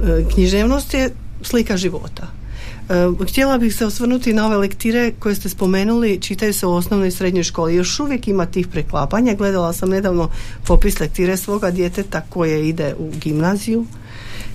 E, 0.00 0.24
književnost 0.34 0.94
je 0.94 1.10
slika 1.42 1.76
života. 1.76 2.43
E, 2.88 3.24
htjela 3.28 3.58
bih 3.58 3.76
se 3.76 3.86
osvrnuti 3.86 4.32
na 4.32 4.46
ove 4.46 4.56
lektire 4.56 5.12
koje 5.18 5.34
ste 5.34 5.48
spomenuli, 5.48 6.20
čitaju 6.20 6.54
se 6.54 6.66
u 6.66 6.74
osnovnoj 6.74 7.08
i 7.08 7.10
srednjoj 7.10 7.44
školi. 7.44 7.74
Još 7.74 8.00
uvijek 8.00 8.28
ima 8.28 8.46
tih 8.46 8.68
preklapanja. 8.68 9.34
Gledala 9.34 9.72
sam 9.72 9.90
nedavno 9.90 10.30
popis 10.66 11.00
lektire 11.00 11.36
svoga 11.36 11.70
djeteta 11.70 12.20
koje 12.28 12.68
ide 12.68 12.94
u 12.98 13.10
gimnaziju 13.20 13.86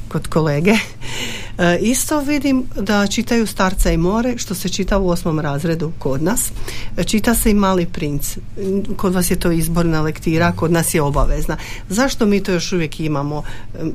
kod 0.08 0.28
kolege. 0.28 0.72
E, 1.58 1.78
isto 1.82 2.20
vidim 2.20 2.64
da 2.76 3.08
čitaju 3.08 3.48
Starca 3.48 3.92
i 3.92 3.98
more, 3.98 4.38
što 4.38 4.56
se 4.56 4.70
čita 4.70 4.98
u 4.98 5.10
osmom 5.10 5.40
razredu 5.40 5.92
kod 6.00 6.24
nas. 6.24 6.52
E, 6.98 7.04
čita 7.04 7.36
se 7.36 7.52
i 7.52 7.54
Mali 7.54 7.86
princ. 7.86 8.38
Kod 8.98 9.14
vas 9.14 9.32
je 9.32 9.40
to 9.40 9.52
izborna 9.52 10.02
lektira, 10.02 10.52
kod 10.52 10.72
nas 10.72 10.94
je 10.94 11.02
obavezna. 11.02 11.58
Zašto 11.90 12.26
mi 12.26 12.44
to 12.44 12.52
još 12.52 12.72
uvijek 12.72 13.00
imamo? 13.00 13.44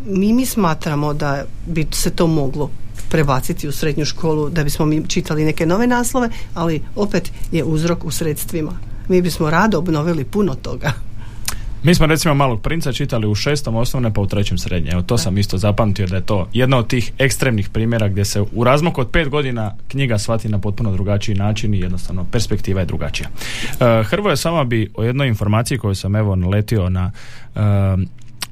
Mi 0.06 0.32
mi 0.32 0.46
smatramo 0.46 1.14
da 1.14 1.44
bi 1.66 1.86
se 1.92 2.10
to 2.10 2.26
moglo 2.26 2.70
prebaciti 3.14 3.68
u 3.68 3.72
srednju 3.72 4.04
školu 4.04 4.50
da 4.50 4.64
bismo 4.64 4.86
mi 4.86 5.02
čitali 5.08 5.44
neke 5.44 5.66
nove 5.66 5.86
naslove, 5.86 6.28
ali 6.54 6.82
opet 6.96 7.32
je 7.52 7.64
uzrok 7.64 8.04
u 8.04 8.10
sredstvima. 8.10 8.72
Mi 9.08 9.22
bismo 9.22 9.50
rado 9.50 9.78
obnovili 9.78 10.24
puno 10.24 10.54
toga. 10.54 10.92
Mi 11.82 11.94
smo 11.94 12.06
recimo 12.06 12.34
Malog 12.34 12.60
princa 12.62 12.92
čitali 12.92 13.26
u 13.26 13.34
šestom 13.34 13.76
osnovne 13.76 14.14
pa 14.14 14.20
u 14.20 14.26
trećem 14.26 14.58
srednje. 14.58 14.90
Evo 14.90 15.02
to 15.02 15.18
sam 15.18 15.38
isto 15.38 15.58
zapamtio 15.58 16.06
da 16.06 16.16
je 16.16 16.26
to 16.26 16.48
jedna 16.52 16.78
od 16.78 16.86
tih 16.86 17.12
ekstremnih 17.18 17.68
primjera 17.68 18.08
gdje 18.08 18.24
se 18.24 18.44
u 18.52 18.64
razmaku 18.64 19.00
od 19.00 19.10
pet 19.10 19.28
godina 19.28 19.74
knjiga 19.88 20.18
shvati 20.18 20.48
na 20.48 20.58
potpuno 20.58 20.92
drugačiji 20.92 21.34
način 21.34 21.74
i 21.74 21.80
jednostavno 21.80 22.26
perspektiva 22.32 22.80
je 22.80 22.86
drugačija. 22.86 23.28
Uh, 23.30 24.06
Hrvoje, 24.06 24.36
samo 24.36 24.64
bi 24.64 24.90
o 24.94 25.02
jednoj 25.02 25.28
informaciji 25.28 25.78
koju 25.78 25.94
sam 25.94 26.16
evo 26.16 26.36
naletio 26.36 26.88
na 26.88 27.10
uh, 27.54 27.62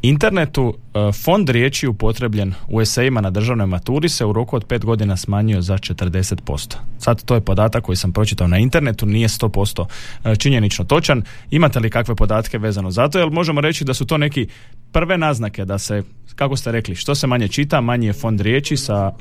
internetu 0.02 0.74
e, 0.94 1.12
fond 1.12 1.48
riječi 1.48 1.86
upotrebljen 1.86 2.54
u 2.68 2.80
esejima 2.80 3.20
na 3.20 3.30
državnoj 3.30 3.66
maturi 3.66 4.08
se 4.08 4.24
u 4.24 4.32
roku 4.32 4.56
od 4.56 4.64
pet 4.64 4.84
godina 4.84 5.16
smanjio 5.16 5.62
za 5.62 5.78
40%. 5.78 6.76
Sad 6.98 7.24
to 7.24 7.34
je 7.34 7.40
podatak 7.40 7.84
koji 7.84 7.96
sam 7.96 8.12
pročitao 8.12 8.48
na 8.48 8.58
internetu, 8.58 9.06
nije 9.06 9.28
100% 9.28 9.86
e, 10.24 10.36
činjenično 10.36 10.84
točan. 10.84 11.22
Imate 11.50 11.80
li 11.80 11.90
kakve 11.90 12.14
podatke 12.14 12.58
vezano 12.58 12.90
za 12.90 13.08
to? 13.08 13.18
Jer 13.18 13.30
možemo 13.30 13.60
reći 13.60 13.84
da 13.84 13.94
su 13.94 14.06
to 14.06 14.18
neki 14.18 14.46
prve 14.92 15.18
naznake 15.18 15.64
da 15.64 15.78
se, 15.78 16.02
kako 16.34 16.56
ste 16.56 16.72
rekli, 16.72 16.94
što 16.94 17.14
se 17.14 17.26
manje 17.26 17.48
čita, 17.48 17.80
manje 17.80 18.06
je 18.06 18.12
fond 18.12 18.40
riječi 18.40 18.76
sa... 18.76 19.12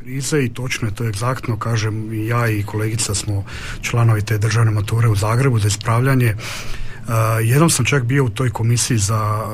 krize 0.00 0.44
i 0.44 0.48
točno 0.48 0.88
je 0.88 0.94
to 0.94 1.08
egzaktno, 1.08 1.56
kažem, 1.56 2.26
ja 2.28 2.48
i 2.48 2.62
kolegica 2.62 3.14
smo 3.14 3.44
članovi 3.82 4.22
te 4.22 4.38
državne 4.38 4.70
mature 4.70 5.08
u 5.08 5.16
Zagrebu 5.16 5.58
za 5.58 5.68
ispravljanje. 5.68 6.34
Uh, 6.34 7.14
jednom 7.42 7.70
sam 7.70 7.84
čak 7.84 8.04
bio 8.04 8.24
u 8.24 8.28
toj 8.28 8.50
komisiji 8.50 8.98
za 8.98 9.46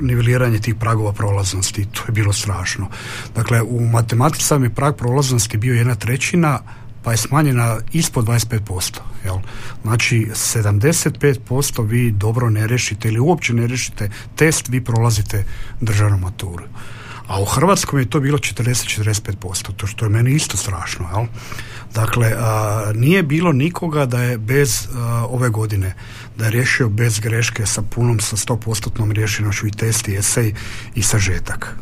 niveliranje 0.00 0.58
tih 0.58 0.74
pragova 0.74 1.12
prolaznosti. 1.12 1.84
To 1.84 2.02
je 2.08 2.12
bilo 2.12 2.32
strašno. 2.32 2.88
Dakle, 3.34 3.62
u 3.62 3.80
matematici 3.80 4.44
sam 4.44 4.64
je 4.64 4.74
prag 4.74 4.94
prolaznosti 4.96 5.58
bio 5.58 5.74
jedna 5.74 5.94
trećina, 5.94 6.60
pa 7.02 7.10
je 7.10 7.16
smanjena 7.16 7.78
ispod 7.92 8.24
25%. 8.24 8.98
Jel? 9.24 9.36
Znači, 9.82 10.28
75% 10.32 11.86
vi 11.88 12.10
dobro 12.10 12.50
ne 12.50 12.66
rešite 12.66 13.08
ili 13.08 13.20
uopće 13.20 13.54
ne 13.54 13.66
rešite 13.66 14.10
test, 14.36 14.68
vi 14.68 14.84
prolazite 14.84 15.44
državnu 15.80 16.18
maturu. 16.18 16.64
A 17.28 17.40
u 17.40 17.44
Hrvatskom 17.44 17.98
je 17.98 18.10
to 18.10 18.20
bilo 18.20 18.38
40-45%, 18.38 19.72
to 19.76 19.86
što 19.86 20.04
je 20.04 20.08
meni 20.08 20.32
isto 20.34 20.56
strašno. 20.56 21.08
Jel? 21.14 21.26
Dakle, 21.94 22.32
a, 22.38 22.92
nije 22.94 23.22
bilo 23.22 23.52
nikoga 23.52 24.06
da 24.06 24.22
je 24.22 24.38
bez 24.38 24.88
ove 25.28 25.48
godine 25.48 25.94
da 26.36 26.44
je 26.44 26.50
riješio 26.50 26.88
bez 26.88 27.20
greške 27.20 27.66
sa 27.66 27.82
punom, 27.82 28.20
sa 28.20 28.36
100% 28.36 29.12
riješenošću 29.12 29.66
i 29.66 29.70
test 29.70 30.08
i 30.08 30.16
esej 30.16 30.54
i 30.94 31.02
sažetak. 31.02 31.74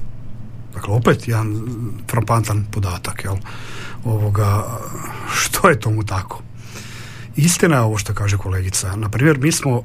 Dakle, 0.74 0.94
opet 0.94 1.28
jedan 1.28 1.62
frapantan 2.10 2.66
podatak, 2.72 3.24
jel? 3.24 3.36
Ovoga, 4.04 4.78
što 5.34 5.68
je 5.68 5.80
tomu 5.80 6.04
tako? 6.04 6.42
Istina 7.36 7.76
je 7.76 7.82
ovo 7.82 7.98
što 7.98 8.14
kaže 8.14 8.38
kolegica. 8.38 8.96
Na 8.96 9.08
primjer, 9.08 9.38
mi 9.38 9.52
smo 9.52 9.82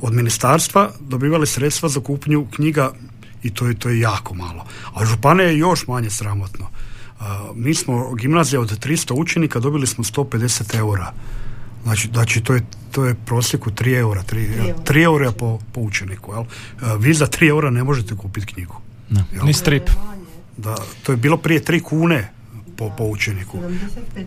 od 0.00 0.12
ministarstva 0.12 0.90
dobivali 1.00 1.46
sredstva 1.46 1.88
za 1.88 2.00
kupnju 2.00 2.46
knjiga 2.54 2.92
i 3.46 3.50
to 3.50 3.66
je, 3.66 3.74
to 3.74 3.88
je 3.88 4.00
jako 4.00 4.34
malo. 4.34 4.64
A 4.94 5.04
župane 5.04 5.44
je 5.44 5.58
još 5.58 5.86
manje 5.86 6.10
sramotno. 6.10 6.70
mi 7.54 7.74
smo 7.74 8.14
gimnazija 8.14 8.60
od 8.60 8.86
300 8.86 9.12
učenika 9.14 9.60
dobili 9.60 9.86
smo 9.86 10.04
150 10.04 10.78
eura 10.78 11.12
Znači, 11.86 12.08
znači 12.12 12.40
to, 12.40 12.54
je, 12.54 12.62
to 12.92 13.04
je 13.04 13.14
prosjeku 13.14 13.70
3 13.70 13.98
eura, 13.98 14.22
3, 14.22 14.74
3 14.84 15.02
eura 15.04 15.32
po, 15.32 15.58
po 15.72 15.80
učeniku. 15.80 16.32
Jel? 16.32 16.44
Vi 16.98 17.14
za 17.14 17.26
3 17.26 17.48
eura 17.48 17.70
ne 17.70 17.84
možete 17.84 18.16
kupiti 18.16 18.46
knjigu. 18.46 18.74
No. 19.10 19.24
Ni 19.42 19.52
strip. 19.52 19.90
Da, 20.56 20.76
to 21.02 21.12
je 21.12 21.16
bilo 21.16 21.36
prije 21.36 21.64
3 21.64 21.82
kune 21.82 22.32
po, 22.76 22.90
po 22.98 23.04
učeniku. 23.04 23.58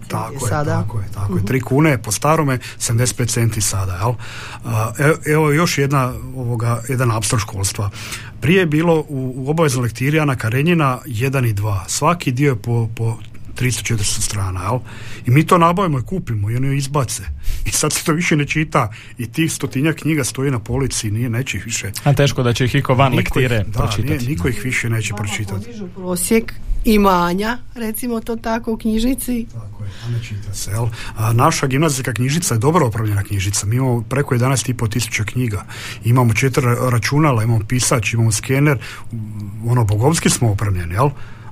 Tako 0.07 0.33
je, 0.33 0.39
sada. 0.49 0.81
tako 0.81 0.99
je, 0.99 1.05
tako 1.13 1.35
je. 1.37 1.43
3 1.43 1.55
mhm. 1.55 1.65
kune 1.65 1.97
po 2.01 2.11
starome, 2.11 2.57
75 2.57 3.27
centi 3.27 3.61
sada. 3.61 3.93
Jel? 3.93 4.13
Evo, 4.99 5.17
evo 5.25 5.51
još 5.51 5.77
jedna, 5.77 6.13
ovoga, 6.35 6.81
jedan 6.89 7.11
apstor 7.11 7.39
školstva. 7.39 7.89
Prije 8.41 8.59
je 8.59 8.65
bilo 8.65 8.99
u, 8.99 9.33
u 9.35 9.49
obaveznoj 9.49 9.83
lektiri 9.83 10.19
Ana 10.19 10.35
Karenjina 10.35 10.99
1 11.05 11.49
i 11.49 11.53
2. 11.53 11.79
Svaki 11.87 12.31
dio 12.31 12.49
je 12.49 12.55
po, 12.55 12.89
po 12.95 13.17
300-400 13.59 14.21
strana, 14.21 14.63
jel? 14.63 14.79
I 15.25 15.31
mi 15.31 15.47
to 15.47 15.57
nabavimo 15.57 15.99
i 15.99 16.03
kupimo 16.03 16.49
i 16.49 16.55
oni 16.55 16.77
izbace. 16.77 17.23
I 17.69 17.71
sad 17.71 17.93
se 17.93 18.03
to 18.03 18.13
više 18.13 18.35
ne 18.35 18.45
čita 18.45 18.91
i 19.17 19.31
tih 19.31 19.53
stotinja 19.53 19.93
knjiga 19.93 20.23
stoji 20.23 20.51
na 20.51 20.59
polici 20.59 21.11
nije 21.11 21.29
neće 21.29 21.57
ih 21.57 21.65
više. 21.65 21.91
A 22.03 22.13
teško 22.13 22.43
da 22.43 22.53
će 22.53 22.65
ih 22.65 22.75
iko 22.75 22.93
van 22.93 23.15
lektire 23.15 23.63
da, 23.67 23.79
pročitati. 23.79 24.27
niko 24.27 24.47
ih 24.47 24.61
više 24.63 24.89
neće 24.89 25.13
pročitati. 25.13 25.65
prosjek 25.95 26.53
imanja, 26.85 27.57
recimo 27.75 28.19
to 28.19 28.35
tako 28.35 28.73
u 28.73 28.77
knjižnici. 28.77 29.45
Tako 29.53 29.83
je, 29.83 29.89
a 30.05 30.09
ne 30.09 30.23
čita 30.23 30.53
se. 30.53 30.71
Jel? 30.71 30.87
A 31.17 31.33
naša 31.33 31.67
gimnazijska 31.67 32.13
knjižnica 32.13 32.53
je 32.53 32.57
dobro 32.57 32.87
opravljena 32.87 33.23
knjižnica. 33.23 33.65
Mi 33.65 33.75
imamo 33.75 34.01
preko 34.01 34.35
11,5 34.35 34.91
tisuća 34.91 35.23
knjiga. 35.23 35.65
Imamo 36.03 36.33
četiri 36.33 36.65
računala, 36.91 37.43
imamo 37.43 37.65
pisač, 37.67 38.13
imamo 38.13 38.31
skener. 38.31 38.77
Ono, 39.65 39.85
bogovski 39.85 40.29
smo 40.29 40.51
opremljeni, 40.51 40.93
jel? 40.93 41.09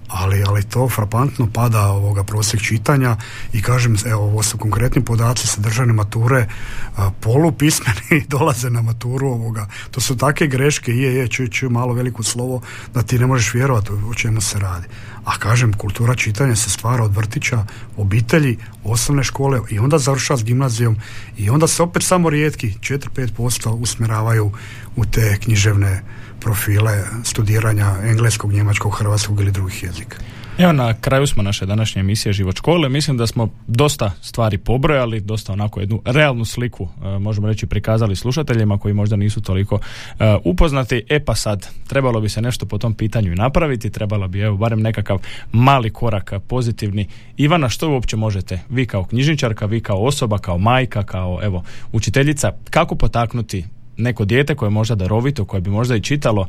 Ali, 0.07 0.43
ali 0.47 0.63
to 0.63 0.89
frapantno 0.89 1.47
pada 1.53 1.87
ovoga 1.87 2.23
prosjek 2.23 2.61
čitanja 2.61 3.17
i 3.53 3.61
kažem, 3.61 3.97
evo 4.05 4.23
ovo 4.23 4.43
su 4.43 4.57
konkretni 4.57 5.05
podaci 5.05 5.47
sa 5.47 5.61
državne 5.61 5.93
mature 5.93 6.47
a, 6.95 7.11
polupismeni 7.21 8.25
dolaze 8.33 8.69
na 8.69 8.81
maturu 8.81 9.27
ovoga, 9.27 9.67
to 9.91 10.01
su 10.01 10.17
takve 10.17 10.47
greške 10.47 10.91
je, 10.91 11.15
je, 11.15 11.27
čuj, 11.27 11.47
čuj 11.47 11.69
malo 11.69 11.93
veliko 11.93 12.23
slovo 12.23 12.61
da 12.93 13.03
ti 13.03 13.19
ne 13.19 13.27
možeš 13.27 13.53
vjerovati 13.53 13.91
o 13.91 14.13
čemu 14.13 14.41
se 14.41 14.59
radi 14.59 14.87
a 15.27 15.37
kažem, 15.39 15.73
kultura 15.73 16.15
čitanja 16.15 16.55
se 16.55 16.69
stvara 16.69 17.03
od 17.03 17.15
vrtića, 17.15 17.65
obitelji, 17.97 18.57
osnovne 18.83 19.23
škole 19.23 19.59
i 19.69 19.79
onda 19.79 19.97
završava 19.97 20.37
s 20.37 20.43
gimnazijom 20.43 20.95
i 21.37 21.49
onda 21.49 21.67
se 21.67 21.83
opet 21.83 22.03
samo 22.03 22.29
rijetki 22.29 22.73
4-5% 22.79 23.69
usmjeravaju 23.69 24.51
u 24.95 25.05
te 25.05 25.37
književne 25.43 26.01
profile 26.39 27.03
studiranja 27.23 27.95
engleskog, 28.03 28.53
njemačkog, 28.53 28.95
hrvatskog 28.95 29.39
ili 29.41 29.51
drugih 29.51 29.83
jezika. 29.83 30.17
Evo 30.57 30.71
na 30.71 30.93
kraju 30.93 31.27
smo 31.27 31.43
naše 31.43 31.65
današnje 31.65 31.99
emisije 31.99 32.33
Život 32.33 32.57
škole. 32.57 32.89
Mislim 32.89 33.17
da 33.17 33.27
smo 33.27 33.49
dosta 33.67 34.11
stvari 34.21 34.57
pobrojali, 34.57 35.21
dosta 35.21 35.53
onako 35.53 35.79
jednu 35.79 36.01
realnu 36.05 36.45
sliku, 36.45 36.87
e, 37.03 37.19
možemo 37.19 37.47
reći, 37.47 37.65
prikazali 37.67 38.15
slušateljima 38.15 38.77
koji 38.77 38.93
možda 38.93 39.15
nisu 39.15 39.41
toliko 39.41 39.79
e, 40.19 40.37
upoznati. 40.43 41.03
E 41.09 41.19
pa 41.19 41.35
sad, 41.35 41.67
trebalo 41.87 42.21
bi 42.21 42.29
se 42.29 42.41
nešto 42.41 42.65
po 42.65 42.77
tom 42.77 42.93
pitanju 42.93 43.35
napraviti, 43.35 43.89
trebalo 43.89 44.27
bi 44.27 44.39
evo 44.39 44.57
barem 44.57 44.81
nekakav 44.81 45.17
mali 45.51 45.89
korak 45.89 46.33
pozitivni. 46.47 47.07
Ivana, 47.37 47.69
što 47.69 47.89
uopće 47.89 48.15
možete? 48.15 48.59
Vi 48.69 48.85
kao 48.85 49.05
knjižničarka, 49.05 49.65
vi 49.65 49.81
kao 49.81 49.97
osoba, 49.97 50.37
kao 50.37 50.57
majka, 50.57 51.03
kao 51.03 51.39
evo 51.43 51.63
učiteljica, 51.91 52.51
kako 52.69 52.95
potaknuti 52.95 53.65
neko 53.97 54.25
dijete 54.25 54.55
koje 54.55 54.67
je 54.67 54.71
možda 54.71 54.95
darovito, 54.95 55.45
koje 55.45 55.61
bi 55.61 55.69
možda 55.69 55.95
i 55.95 56.01
čitalo, 56.01 56.47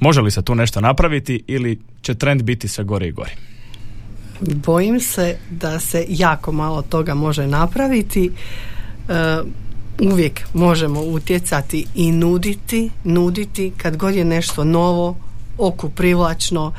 Može 0.00 0.20
li 0.20 0.30
se 0.30 0.42
tu 0.42 0.54
nešto 0.54 0.80
napraviti 0.80 1.42
ili 1.46 1.78
će 2.02 2.14
trend 2.14 2.42
biti 2.42 2.68
sve 2.68 2.84
gori 2.84 3.08
i 3.08 3.12
gori? 3.12 3.30
Bojim 4.40 5.00
se 5.00 5.36
da 5.50 5.80
se 5.80 6.06
jako 6.08 6.52
malo 6.52 6.82
toga 6.82 7.14
može 7.14 7.46
napraviti. 7.46 8.30
E, 9.08 9.38
uvijek 10.12 10.40
možemo 10.54 11.00
utjecati 11.00 11.86
i 11.94 12.12
nuditi, 12.12 12.90
nuditi 13.04 13.72
kad 13.76 13.96
god 13.96 14.14
je 14.14 14.24
nešto 14.24 14.64
novo, 14.64 15.16
oku 15.58 15.90
privlačno, 15.90 16.72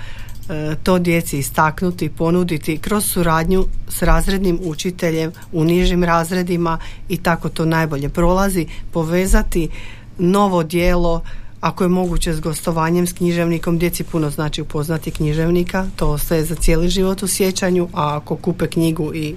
e, 0.50 0.76
to 0.84 1.00
djeci 1.00 1.38
istaknuti, 1.38 2.10
ponuditi 2.10 2.78
kroz 2.78 3.06
suradnju 3.06 3.66
s 3.88 4.02
razrednim 4.02 4.60
učiteljem 4.64 5.32
u 5.52 5.64
nižim 5.64 6.04
razredima 6.04 6.78
i 7.10 7.18
tako 7.18 7.50
to 7.50 7.66
najbolje 7.66 8.10
prolazi, 8.10 8.68
povezati 8.92 9.70
novo 10.18 10.64
dijelo 10.64 11.22
ako 11.62 11.84
je 11.84 11.88
moguće 11.88 12.34
s 12.34 12.40
gostovanjem 12.40 13.08
s 13.08 13.14
književnikom, 13.14 13.78
djeci 13.78 14.04
puno 14.04 14.30
znači 14.30 14.62
upoznati 14.62 15.12
književnika, 15.12 15.88
to 15.96 16.10
ostaje 16.10 16.46
za 16.46 16.56
cijeli 16.56 16.90
život 16.90 17.24
u 17.24 17.28
sjećanju, 17.28 17.88
a 17.94 18.16
ako 18.16 18.36
kupe 18.36 18.68
knjigu 18.68 19.16
i 19.16 19.36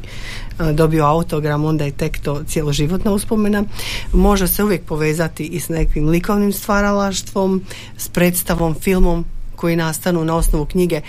e, 0.58 0.72
dobiju 0.72 1.04
autogram, 1.04 1.64
onda 1.64 1.84
je 1.84 1.90
tek 1.90 2.18
to 2.18 2.42
cijeloživotna 2.44 3.12
uspomena. 3.12 3.64
Može 4.12 4.48
se 4.48 4.64
uvijek 4.64 4.82
povezati 4.82 5.44
i 5.46 5.60
s 5.60 5.68
nekim 5.68 6.08
likovnim 6.08 6.52
stvaralaštvom, 6.52 7.62
s 7.96 8.08
predstavom, 8.08 8.74
filmom 8.74 9.24
koji 9.56 9.76
nastanu 9.76 10.24
na 10.24 10.36
osnovu 10.36 10.64
knjige, 10.64 11.00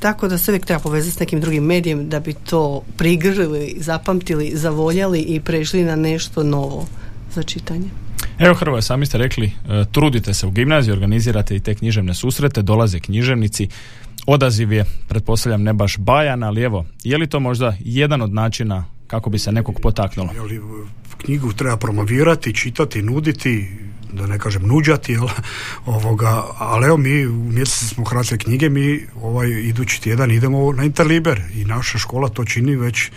tako 0.00 0.28
da 0.28 0.38
se 0.38 0.50
uvijek 0.50 0.66
treba 0.66 0.82
povezati 0.82 1.16
s 1.16 1.18
nekim 1.18 1.40
drugim 1.40 1.64
medijem 1.64 2.08
da 2.08 2.20
bi 2.20 2.34
to 2.34 2.82
prigrili, 2.96 3.76
zapamtili, 3.78 4.52
zavoljali 4.54 5.20
i 5.20 5.40
prešli 5.40 5.84
na 5.84 5.96
nešto 5.96 6.42
novo 6.42 6.86
za 7.34 7.42
čitanje. 7.42 8.03
Evo 8.38 8.54
Hrvoje, 8.54 8.82
sami 8.82 9.06
ste 9.06 9.18
rekli, 9.18 9.46
e, 9.46 9.84
trudite 9.92 10.34
se 10.34 10.46
u 10.46 10.50
gimnaziji, 10.50 10.92
organizirate 10.92 11.56
i 11.56 11.60
te 11.60 11.74
književne 11.74 12.14
susrete, 12.14 12.62
dolaze 12.62 13.00
književnici, 13.00 13.68
odaziv 14.26 14.72
je, 14.72 14.84
pretpostavljam, 15.08 15.62
ne 15.62 15.72
baš 15.72 15.98
bajan, 15.98 16.42
ali 16.42 16.62
evo, 16.62 16.86
je 17.04 17.18
li 17.18 17.26
to 17.26 17.40
možda 17.40 17.76
jedan 17.80 18.22
od 18.22 18.32
načina 18.32 18.84
kako 19.06 19.30
bi 19.30 19.38
se 19.38 19.52
nekog 19.52 19.80
potaknulo? 19.82 20.30
knjigu 21.24 21.52
treba 21.52 21.76
promovirati, 21.76 22.54
čitati, 22.54 23.02
nuditi, 23.02 23.68
da 24.12 24.26
ne 24.26 24.38
kažem 24.38 24.66
nuđati, 24.66 25.12
jel, 25.12 25.28
ovoga, 25.86 26.44
ali 26.58 26.86
evo 26.86 26.96
mi 26.96 27.26
u 27.26 27.50
mjesecu 27.50 27.88
smo 27.88 28.04
Hrvatske 28.04 28.38
knjige, 28.38 28.68
mi 28.68 29.06
ovaj 29.22 29.48
idući 29.48 30.02
tjedan 30.02 30.30
idemo 30.30 30.72
na 30.72 30.84
Interliber 30.84 31.40
i 31.54 31.64
naša 31.64 31.98
škola 31.98 32.28
to 32.28 32.44
čini 32.44 32.76
već 32.76 33.10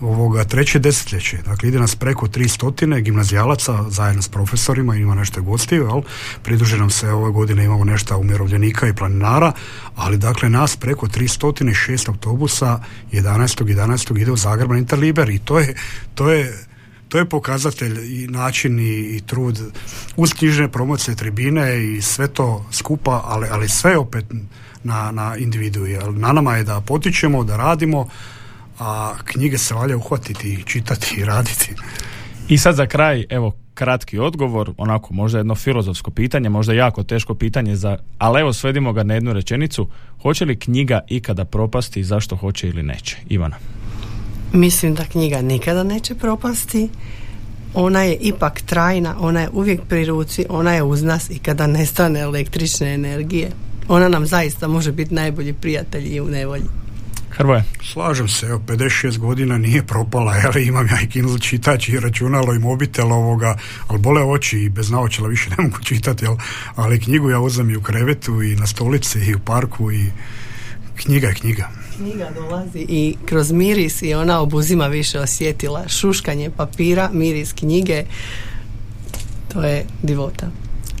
ovoga 0.00 0.44
treće 0.44 0.78
desetljeće. 0.78 1.36
Dakle, 1.36 1.68
ide 1.68 1.78
nas 1.78 1.96
preko 1.96 2.28
tri 2.28 2.48
stotine 2.48 3.00
gimnazijalaca 3.00 3.84
zajedno 3.90 4.22
s 4.22 4.28
profesorima, 4.28 4.96
ima 4.96 5.14
nešto 5.14 5.42
gostiju, 5.42 5.84
jel? 5.84 6.02
Pridruži 6.42 6.76
nam 6.76 6.90
se 6.90 7.10
ove 7.10 7.32
godine 7.32 7.64
imamo 7.64 7.84
nešto 7.84 8.18
umirovljenika 8.18 8.88
i 8.88 8.94
planinara, 8.94 9.52
ali 9.96 10.16
dakle 10.16 10.50
nas 10.50 10.76
preko 10.76 11.08
tri 11.08 11.28
stotine 11.28 11.74
šest 11.74 12.08
autobusa 12.08 12.80
11. 13.12 13.64
11. 13.64 14.20
ide 14.20 14.32
u 14.32 14.36
Zagreb 14.36 14.70
na 14.70 14.78
Interliber 14.78 15.30
i 15.30 15.38
to 15.38 15.58
je, 15.58 15.74
to 16.14 16.30
je 16.30 16.68
to 17.08 17.18
je 17.18 17.28
pokazatelj 17.28 18.22
i 18.22 18.26
način 18.26 18.78
i, 18.80 19.16
i 19.16 19.20
trud 19.26 19.60
uz 20.16 20.34
knjižne 20.34 20.68
promocije 20.68 21.14
tribine 21.16 21.84
i 21.84 22.02
sve 22.02 22.28
to 22.28 22.66
skupa, 22.70 23.22
ali, 23.24 23.48
ali 23.50 23.68
sve 23.68 23.96
opet 23.96 24.24
na, 24.84 25.10
na 25.10 25.36
individu. 25.36 25.86
Na 26.12 26.32
nama 26.32 26.56
je 26.56 26.64
da 26.64 26.80
potičemo, 26.80 27.44
da 27.44 27.56
radimo, 27.56 28.08
a 28.78 29.14
knjige 29.24 29.58
se 29.58 29.74
valja 29.74 29.96
uhvatiti, 29.96 30.62
čitati 30.66 31.14
i 31.18 31.24
raditi. 31.24 31.74
I 32.48 32.58
sad 32.58 32.74
za 32.74 32.86
kraj, 32.86 33.24
evo, 33.30 33.52
kratki 33.74 34.18
odgovor, 34.18 34.72
onako 34.76 35.14
možda 35.14 35.38
jedno 35.38 35.54
filozofsko 35.54 36.10
pitanje, 36.10 36.48
možda 36.48 36.72
jako 36.72 37.02
teško 37.02 37.34
pitanje, 37.34 37.76
za, 37.76 37.98
ali 38.18 38.40
evo 38.40 38.52
svedimo 38.52 38.92
ga 38.92 39.02
na 39.02 39.14
jednu 39.14 39.32
rečenicu. 39.32 39.88
Hoće 40.22 40.44
li 40.44 40.58
knjiga 40.58 41.00
ikada 41.08 41.44
propasti, 41.44 42.04
zašto 42.04 42.36
hoće 42.36 42.68
ili 42.68 42.82
neće? 42.82 43.16
Ivana. 43.28 43.56
Mislim 44.52 44.94
da 44.94 45.04
knjiga 45.04 45.42
nikada 45.42 45.82
neće 45.82 46.14
propasti. 46.14 46.88
Ona 47.74 48.02
je 48.02 48.16
ipak 48.20 48.60
trajna, 48.60 49.16
ona 49.20 49.40
je 49.40 49.48
uvijek 49.52 49.80
pri 49.88 50.04
ruci, 50.04 50.46
ona 50.48 50.74
je 50.74 50.82
uz 50.82 51.02
nas 51.02 51.30
i 51.30 51.38
kada 51.38 51.66
nestane 51.66 52.20
električne 52.20 52.94
energije. 52.94 53.50
Ona 53.88 54.08
nam 54.08 54.26
zaista 54.26 54.68
može 54.68 54.92
biti 54.92 55.14
najbolji 55.14 55.52
prijatelj 55.52 56.14
i 56.14 56.20
u 56.20 56.28
nevolji. 56.28 56.64
Hrvoje. 57.38 57.64
Slažem 57.92 58.28
se, 58.28 58.46
evo, 58.46 58.58
56 58.66 59.18
godina 59.18 59.58
nije 59.58 59.86
propala, 59.86 60.34
ali 60.46 60.66
imam 60.66 60.86
ja 60.86 61.00
i 61.00 61.08
Kindle 61.08 61.38
čitač 61.38 61.88
i 61.88 62.00
računalo 62.00 62.54
i 62.54 62.58
mobitel 62.58 63.12
ovoga, 63.12 63.58
ali 63.88 63.98
bole 63.98 64.22
oči 64.22 64.58
i 64.58 64.68
bez 64.68 64.90
naočala 64.90 65.28
više 65.28 65.50
ne 65.58 65.64
mogu 65.64 65.78
čitati, 65.84 66.26
ali 66.74 67.00
knjigu 67.00 67.30
ja 67.30 67.40
uzem 67.40 67.70
i 67.70 67.76
u 67.76 67.82
krevetu 67.82 68.42
i 68.42 68.56
na 68.56 68.66
stolici 68.66 69.18
i 69.18 69.34
u 69.34 69.38
parku 69.38 69.92
i 69.92 70.10
knjiga 70.96 71.28
je 71.28 71.34
knjiga. 71.34 71.68
Knjiga 71.96 72.30
dolazi 72.34 72.86
i 72.88 73.16
kroz 73.26 73.52
miris 73.52 74.02
i 74.02 74.14
ona 74.14 74.40
obuzima 74.40 74.86
više 74.86 75.20
osjetila. 75.20 75.88
Šuškanje 75.88 76.50
papira, 76.50 77.10
miris 77.12 77.52
knjige, 77.52 78.04
to 79.52 79.62
je 79.62 79.84
divota. 80.02 80.50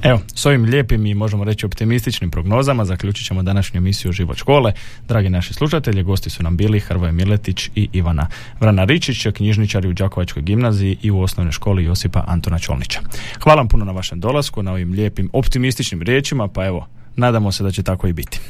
Evo, 0.02 0.20
s 0.34 0.46
ovim 0.46 0.64
lijepim 0.64 1.06
i 1.06 1.14
možemo 1.14 1.44
reći 1.44 1.66
optimističnim 1.66 2.30
prognozama 2.30 2.84
zaključit 2.84 3.26
ćemo 3.26 3.42
današnju 3.42 3.78
emisiju 3.78 4.12
Život 4.12 4.36
škole. 4.36 4.72
Dragi 5.08 5.28
naši 5.28 5.54
slušatelji, 5.54 6.02
gosti 6.02 6.30
su 6.30 6.42
nam 6.42 6.56
bili 6.56 6.80
Hrvoje 6.80 7.12
Miletić 7.12 7.70
i 7.74 7.88
Ivana 7.92 8.26
Vrana 8.60 8.84
Ričić, 8.84 9.26
knjižničari 9.34 9.88
u 9.88 9.92
Đakovačkoj 9.92 10.42
gimnaziji 10.42 10.98
i 11.02 11.10
u 11.10 11.20
osnovnoj 11.20 11.52
školi 11.52 11.84
Josipa 11.84 12.24
Antona 12.26 12.58
Čolnića. 12.58 13.00
Hvala 13.42 13.64
puno 13.64 13.84
na 13.84 13.92
vašem 13.92 14.20
dolasku, 14.20 14.62
na 14.62 14.72
ovim 14.72 14.92
lijepim 14.92 15.30
optimističnim 15.32 16.02
riječima, 16.02 16.48
pa 16.48 16.66
evo, 16.66 16.86
nadamo 17.16 17.52
se 17.52 17.64
da 17.64 17.70
će 17.70 17.82
tako 17.82 18.08
i 18.08 18.12
biti. 18.12 18.40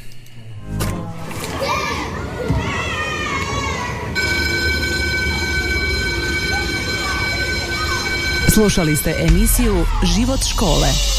Slušali 8.47 8.95
ste 8.95 9.15
emisiju 9.29 9.85
Život 10.15 10.39
škole. 10.53 11.18